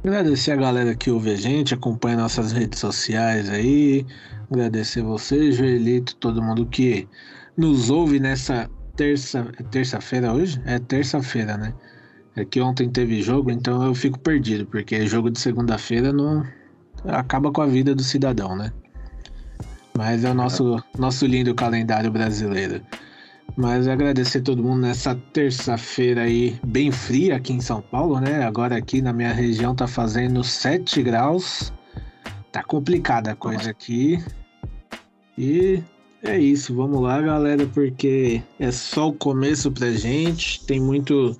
[0.03, 4.06] Agradecer a galera que ouve a gente, acompanha nossas redes sociais aí.
[4.51, 7.07] Agradecer você, Joelito, todo mundo que
[7.57, 9.51] nos ouve nessa terça.
[9.57, 10.61] É terça-feira hoje?
[10.64, 11.73] É terça-feira, né?
[12.35, 16.45] É que ontem teve jogo, então eu fico perdido, porque jogo de segunda-feira não
[17.06, 18.72] acaba com a vida do cidadão, né?
[19.97, 22.80] Mas é o nosso, nosso lindo calendário brasileiro.
[23.61, 28.41] Mas agradecer todo mundo nessa terça-feira aí, bem fria aqui em São Paulo, né?
[28.45, 31.73] Agora aqui na minha região tá fazendo 7 graus.
[32.53, 34.18] Tá complicada a coisa aqui.
[35.38, 35.84] E
[36.23, 40.65] é isso, vamos lá, galera, porque é só o começo pra gente.
[40.65, 41.36] Tem muito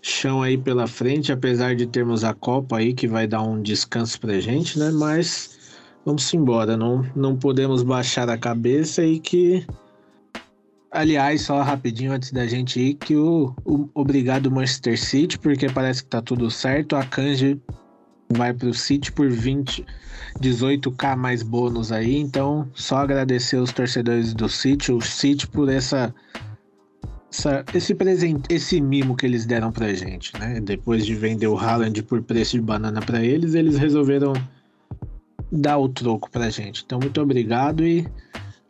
[0.00, 4.18] chão aí pela frente, apesar de termos a Copa aí que vai dar um descanso
[4.18, 4.90] pra gente, né?
[4.90, 5.58] Mas
[6.02, 9.66] vamos embora, não, não podemos baixar a cabeça e que
[10.90, 16.02] Aliás, só rapidinho antes da gente ir, que o, o obrigado Manchester City, porque parece
[16.02, 16.96] que tá tudo certo.
[16.96, 17.60] A Kanji
[18.30, 19.84] vai pro City por 20,
[20.40, 22.16] 18k mais bônus aí.
[22.16, 26.14] Então, só agradecer os torcedores do City, o City por essa,
[27.30, 30.58] essa, esse presente, esse mimo que eles deram pra gente, né?
[30.58, 34.32] Depois de vender o Haaland por preço de banana para eles, eles resolveram
[35.52, 36.82] dar o troco pra gente.
[36.84, 38.06] Então, muito obrigado e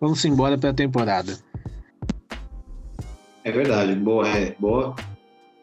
[0.00, 1.38] vamos embora pra temporada.
[3.44, 4.94] É verdade, boa, é, boa.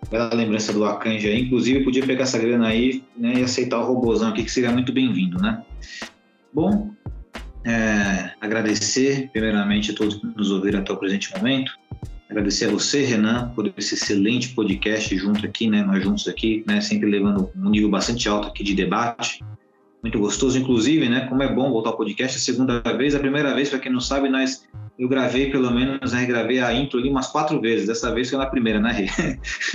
[0.10, 1.42] Bela lembrança do Akanji aí.
[1.42, 4.94] Inclusive, podia pegar essa grana aí né, e aceitar o robôzão aqui, que seria muito
[4.94, 5.64] bem-vindo, né?
[6.54, 6.92] Bom,
[7.66, 11.74] é, agradecer primeiramente a todos que nos ouviram até o presente momento.
[12.30, 15.84] Agradecer a você, Renan, por esse excelente podcast junto aqui, né?
[15.84, 16.82] Nós juntos aqui, né?
[16.82, 19.44] Sempre levando um nível bastante alto aqui de debate.
[20.06, 21.22] Muito gostoso, inclusive, né?
[21.22, 23.15] Como é bom voltar ao podcast a segunda vez.
[23.15, 24.64] A primeira vez, para quem não sabe, nós
[24.99, 27.88] eu gravei pelo menos, né, gravei a intro ali umas quatro vezes.
[27.88, 29.07] Dessa vez foi na primeira, né,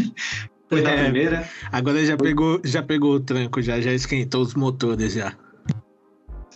[0.70, 1.50] foi na é, primeira.
[1.72, 2.28] Agora já foi...
[2.28, 5.34] pegou, já pegou o tranco, já, já esquentou os motores já.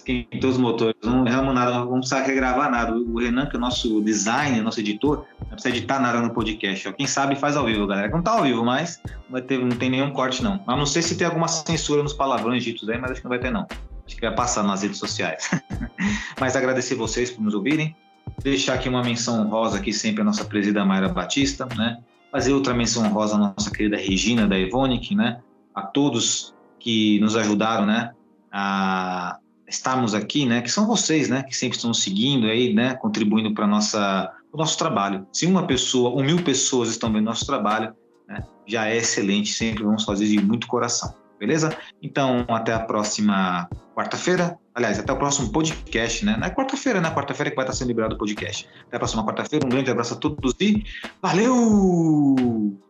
[0.05, 0.94] Esquentou os motores.
[1.02, 2.94] Não erramos nada, não vamos precisar regravar nada.
[2.94, 6.93] O Renan, que é o nosso designer, nosso editor, não precisa editar nada no podcast.
[6.93, 8.09] Quem sabe faz ao vivo, galera.
[8.09, 10.62] Não tá ao vivo, mas não, vai ter, não tem nenhum corte, não.
[10.66, 13.31] Mas não sei se tem alguma censura nos palavrões ditos aí, mas acho que não
[13.31, 13.66] vai ter, não.
[14.06, 15.51] Acho que vai passar nas redes sociais.
[16.39, 17.97] mas agradecer vocês por nos ouvirem.
[18.43, 21.98] Deixar aqui uma menção honrosa aqui sempre a nossa presida Mayra Batista, né?
[22.31, 25.40] Fazer outra menção honrosa à nossa querida Regina da Evonik, né?
[25.74, 28.12] A todos que nos ajudaram, né?
[28.52, 30.62] A estarmos aqui, né?
[30.62, 31.43] Que são vocês, né?
[31.43, 32.95] Que sempre estão seguindo aí, né?
[32.95, 35.27] Contribuindo para nossa o nosso trabalho.
[35.32, 37.93] Se uma pessoa ou mil pessoas estão vendo nosso trabalho,
[38.28, 39.53] né, já é excelente.
[39.53, 41.12] Sempre vamos fazer de muito coração.
[41.41, 41.77] Beleza?
[42.01, 44.57] Então, até a próxima quarta-feira.
[44.73, 46.36] Aliás, até o próximo podcast, né?
[46.36, 47.11] Na é quarta-feira, né?
[47.11, 48.69] Quarta-feira que vai estar sendo liberado o podcast.
[48.86, 49.66] Até a próxima quarta-feira.
[49.66, 50.85] Um grande abraço a todos e
[51.20, 52.84] valeu!